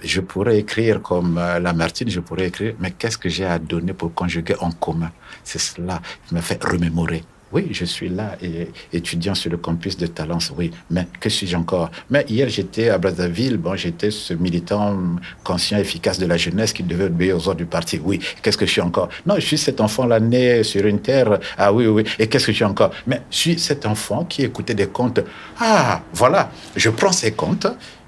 je 0.06 0.20
pourrais 0.20 0.58
écrire 0.58 1.02
comme 1.02 1.38
euh, 1.38 1.58
Lamartine, 1.58 2.08
je 2.08 2.20
pourrais 2.20 2.48
écrire, 2.48 2.74
mais 2.80 2.92
qu'est-ce 2.92 3.18
que 3.18 3.28
j'ai 3.28 3.44
à 3.44 3.58
donner 3.58 3.92
pour 3.92 4.14
conjuguer 4.14 4.54
en 4.60 4.70
commun? 4.70 5.10
C'est 5.44 5.58
cela 5.58 6.00
qui 6.26 6.34
m'a 6.34 6.42
fait 6.42 6.62
remémorer 6.62 7.22
Oui, 7.52 7.68
je 7.70 7.84
suis 7.84 8.08
là, 8.08 8.36
et, 8.42 8.68
étudiant 8.92 9.34
sur 9.34 9.50
le 9.50 9.56
campus 9.56 9.96
de 9.96 10.06
Talence, 10.06 10.52
oui. 10.56 10.70
Mais 10.90 11.06
que 11.20 11.28
suis-je 11.28 11.56
encore? 11.56 11.90
Mais 12.10 12.24
hier, 12.28 12.48
j'étais 12.48 12.88
à 12.88 12.98
Brazzaville, 12.98 13.56
bon, 13.56 13.76
j'étais 13.76 14.10
ce 14.10 14.34
militant 14.34 14.98
conscient, 15.44 15.78
efficace 15.78 16.18
de 16.18 16.26
la 16.26 16.36
jeunesse 16.36 16.72
qui 16.72 16.82
devait 16.82 17.04
obéir 17.04 17.36
aux 17.36 17.48
ordres 17.48 17.58
du 17.58 17.66
parti. 17.66 18.00
Oui, 18.02 18.20
qu'est-ce 18.42 18.58
que 18.58 18.66
je 18.66 18.72
suis 18.72 18.80
encore? 18.80 19.08
Non, 19.26 19.36
je 19.36 19.46
suis 19.46 19.58
cet 19.58 19.80
enfant-là 19.80 20.20
né 20.20 20.62
sur 20.62 20.84
une 20.86 21.00
terre. 21.00 21.38
Ah 21.56 21.72
oui, 21.72 21.86
oui, 21.86 22.04
et 22.18 22.26
qu'est-ce 22.26 22.46
que 22.46 22.52
je 22.52 22.56
suis 22.56 22.64
encore? 22.64 22.90
Mais 23.06 23.22
je 23.30 23.36
suis 23.36 23.58
cet 23.58 23.86
enfant 23.86 24.24
qui 24.24 24.42
écoutait 24.42 24.74
des 24.74 24.88
contes. 24.88 25.20
Ah, 25.58 26.02
voilà, 26.12 26.50
je 26.74 26.90
prends 26.90 27.12
ces 27.12 27.32
contes, 27.32 27.66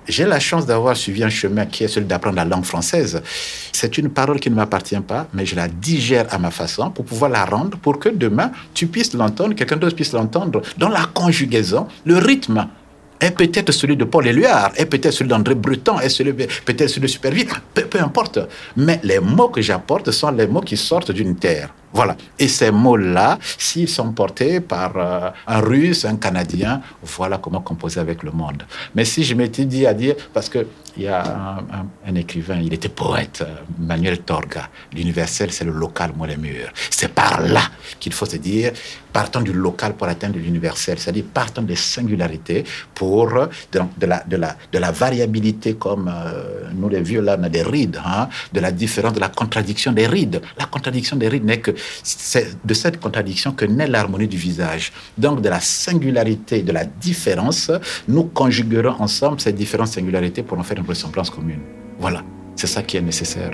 j'ai 0.09 0.25
la 0.25 0.41
chance 0.41 0.67
d'avoir 0.67 0.97
suivi 0.97 1.23
un 1.23 1.29
chemin 1.29 1.67
qui 1.67 1.85
est 1.85 1.89
celui 1.89 2.07
d'apprendre 2.07 2.37
la 2.37 2.45
langue 2.45 2.65
française. 2.65 3.23
C'est 3.73 3.99
une 3.99 4.09
parole 4.11 4.41
qui 4.41 4.51
ne 4.51 4.55
m'appartient 4.55 5.01
pas, 5.01 5.29
mais 5.35 5.47
je 5.47 5.55
la 5.55 5.69
digère 5.69 6.27
à 6.31 6.39
ma 6.39 6.51
façon 6.51 6.91
pour 6.91 7.05
pouvoir 7.05 7.31
la 7.31 7.45
rendre, 7.45 7.79
pour 7.79 7.99
que 7.99 8.09
demain, 8.09 8.51
tu 8.75 8.87
puisses 8.87 9.15
l'entendre, 9.15 9.55
quelqu'un 9.55 9.77
d'autre 9.77 9.97
puisse 9.97 10.13
l'entendre 10.13 10.63
dans 10.77 10.89
la 10.89 11.05
conjugaison, 11.13 11.87
le 12.05 12.17
rythme 12.17 12.67
est 13.21 13.33
peut-être 13.33 13.73
celui 13.73 13.97
de 13.97 14.05
Paul 14.05 14.27
Éluard, 14.27 14.73
est 14.77 14.87
peut-être 14.87 15.13
celui 15.13 15.29
d'André 15.29 15.55
Breton, 15.55 15.99
est 15.99 16.23
peut-être 16.65 16.89
celui 16.89 17.03
de 17.03 17.07
Supervie, 17.09 17.47
peu, 17.75 17.83
peu 17.83 18.01
importe. 18.01 18.39
Mais 18.77 19.01
les 19.03 19.19
mots 19.19 19.49
que 19.49 19.61
j'apporte 19.61 20.11
sont 20.11 20.31
les 20.31 20.47
mots 20.47 20.61
qui 20.61 20.77
sortent 20.77 21.11
d'une 21.11 21.37
terre. 21.37 21.71
Voilà. 21.93 22.17
Et 22.39 22.49
ces 22.49 22.71
mots-là, 22.71 23.39
s'ils 23.57 23.89
sont 23.89 24.13
portés 24.13 24.61
par 24.61 24.93
euh, 24.97 25.31
un 25.47 25.61
Russe, 25.61 26.05
un 26.05 26.17
Canadien, 26.17 26.83
voilà 27.03 27.39
comment 27.39 27.61
composer 27.61 28.01
avec 28.01 28.23
le 28.23 28.31
monde. 28.31 28.63
Mais 28.95 29.05
si 29.05 29.25
je 29.25 29.35
m'étais 29.35 29.65
dit 29.65 29.87
à 29.87 29.95
dire, 29.95 30.15
parce 30.33 30.49
que 30.49 30.67
il 30.99 31.05
y 31.05 31.09
a 31.09 31.63
un, 32.07 32.15
écrivain, 32.17 32.59
il 32.61 32.75
était 32.75 32.89
poète, 32.89 33.45
euh, 33.47 33.55
Manuel 33.79 34.19
Torga. 34.19 34.69
L'universel, 34.93 35.53
c'est 35.53 35.65
le 35.65 35.71
local, 35.71 36.13
moi 36.17 36.27
les 36.27 36.37
murs. 36.37 36.71
C'est 36.91 37.15
par 37.15 37.41
là 37.41 37.63
qu'il 38.01 38.13
faut 38.13 38.27
se 38.27 38.37
dire, 38.37 38.73
partons 39.13 39.41
du 39.41 39.53
local 39.53 39.95
pour 39.95 40.09
atteindre 40.09 40.39
l'universel, 40.39 40.99
c'est-à-dire 40.99 41.25
partons 41.33 41.63
des 41.63 41.77
singularités 41.77 42.65
pour 42.95 43.49
de, 43.71 44.79
la, 44.79 44.91
variabilité 44.91 45.75
comme 45.75 46.13
euh, 46.13 46.69
nous 46.75 46.89
les 46.89 47.01
vieux 47.01 47.21
là, 47.21 47.37
on 47.39 47.45
a 47.45 47.49
des 47.49 47.63
rides, 47.63 48.01
hein, 48.05 48.29
de 48.53 48.61
la 48.61 48.73
différence, 48.73 49.13
de 49.13 49.21
la 49.21 49.29
contradiction 49.29 49.93
des 49.93 50.07
rides. 50.07 50.41
La 50.59 50.67
contradiction 50.67 51.17
des 51.17 51.29
rides 51.29 51.45
n'est 51.45 51.61
que 51.61 51.71
de 51.71 52.75
cette 52.75 52.99
contradiction 52.99 53.53
que 53.53 53.65
naît 53.65 53.87
l'harmonie 53.87 54.27
du 54.27 54.37
visage. 54.37 54.93
Donc, 55.17 55.43
de 55.43 55.49
la 55.49 55.61
singularité, 55.61 56.63
de 56.63 56.73
la 56.73 56.85
différence, 56.85 57.71
nous 58.09 58.25
conjuguerons 58.25 59.01
ensemble 59.01 59.41
ces 59.41 59.53
différentes 59.53 59.89
singularités 59.89 60.43
pour 60.43 60.59
en 60.59 60.63
faire 60.65 60.79
une 60.79 60.88
commune. 61.31 61.61
Voilà, 61.99 62.23
c'est 62.57 62.67
ça 62.67 62.83
qui 62.83 62.97
est 62.97 63.03
nécessaire. 63.03 63.51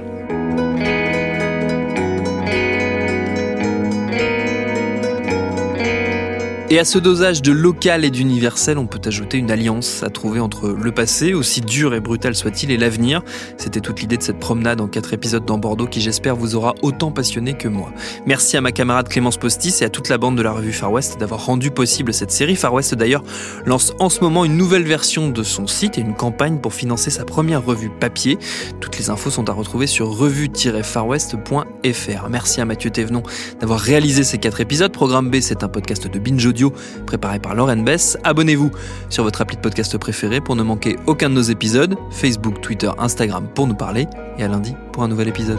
Et 6.74 6.80
à 6.80 6.84
ce 6.84 6.98
dosage 6.98 7.40
de 7.40 7.52
local 7.52 8.04
et 8.04 8.10
d'universel, 8.10 8.78
on 8.78 8.88
peut 8.88 9.00
ajouter 9.04 9.38
une 9.38 9.52
alliance 9.52 10.02
à 10.02 10.10
trouver 10.10 10.40
entre 10.40 10.70
le 10.70 10.90
passé, 10.90 11.32
aussi 11.32 11.60
dur 11.60 11.94
et 11.94 12.00
brutal 12.00 12.34
soit-il, 12.34 12.72
et 12.72 12.76
l'avenir. 12.76 13.22
C'était 13.58 13.78
toute 13.78 14.00
l'idée 14.00 14.16
de 14.16 14.24
cette 14.24 14.40
promenade 14.40 14.80
en 14.80 14.88
quatre 14.88 15.12
épisodes 15.12 15.44
dans 15.44 15.56
Bordeaux 15.56 15.86
qui 15.86 16.00
j'espère 16.00 16.34
vous 16.34 16.56
aura 16.56 16.74
autant 16.82 17.12
passionné 17.12 17.54
que 17.54 17.68
moi. 17.68 17.92
Merci 18.26 18.56
à 18.56 18.60
ma 18.60 18.72
camarade 18.72 19.08
Clémence 19.08 19.36
Postis 19.36 19.82
et 19.82 19.84
à 19.84 19.88
toute 19.88 20.08
la 20.08 20.18
bande 20.18 20.36
de 20.36 20.42
la 20.42 20.50
revue 20.50 20.72
Far 20.72 20.90
West 20.90 21.20
d'avoir 21.20 21.46
rendu 21.46 21.70
possible 21.70 22.12
cette 22.12 22.32
série. 22.32 22.56
Far 22.56 22.74
West 22.74 22.92
d'ailleurs 22.96 23.22
lance 23.66 23.92
en 24.00 24.08
ce 24.08 24.18
moment 24.18 24.44
une 24.44 24.56
nouvelle 24.56 24.82
version 24.82 25.28
de 25.28 25.44
son 25.44 25.68
site 25.68 25.96
et 25.96 26.00
une 26.00 26.16
campagne 26.16 26.58
pour 26.58 26.74
financer 26.74 27.10
sa 27.10 27.24
première 27.24 27.64
revue 27.64 27.92
papier. 28.00 28.36
Toutes 28.80 28.98
les 28.98 29.10
infos 29.10 29.30
sont 29.30 29.48
à 29.48 29.52
retrouver 29.52 29.86
sur 29.86 30.08
revue-farwest.fr. 30.08 32.28
Merci 32.30 32.60
à 32.60 32.64
Mathieu 32.64 32.90
Thévenon 32.90 33.22
d'avoir 33.60 33.78
réalisé 33.78 34.24
ces 34.24 34.38
quatre 34.38 34.60
épisodes. 34.60 34.90
Programme 34.90 35.30
B, 35.30 35.36
c'est 35.40 35.62
un 35.62 35.68
podcast 35.68 36.08
de 36.08 36.18
Binge 36.18 36.44
Audio 36.44 36.63
préparé 37.06 37.38
par 37.38 37.54
Lauren 37.54 37.76
Bess. 37.76 38.16
Abonnez-vous 38.24 38.70
sur 39.10 39.24
votre 39.24 39.40
appli 39.40 39.56
de 39.56 39.62
podcast 39.62 39.96
préféré 39.98 40.40
pour 40.40 40.56
ne 40.56 40.62
manquer 40.62 40.96
aucun 41.06 41.28
de 41.28 41.34
nos 41.34 41.42
épisodes. 41.42 41.96
Facebook, 42.10 42.60
Twitter, 42.60 42.90
Instagram 42.98 43.48
pour 43.54 43.66
nous 43.66 43.74
parler. 43.74 44.06
Et 44.38 44.44
à 44.44 44.48
lundi 44.48 44.74
pour 44.92 45.02
un 45.02 45.08
nouvel 45.08 45.28
épisode. 45.28 45.58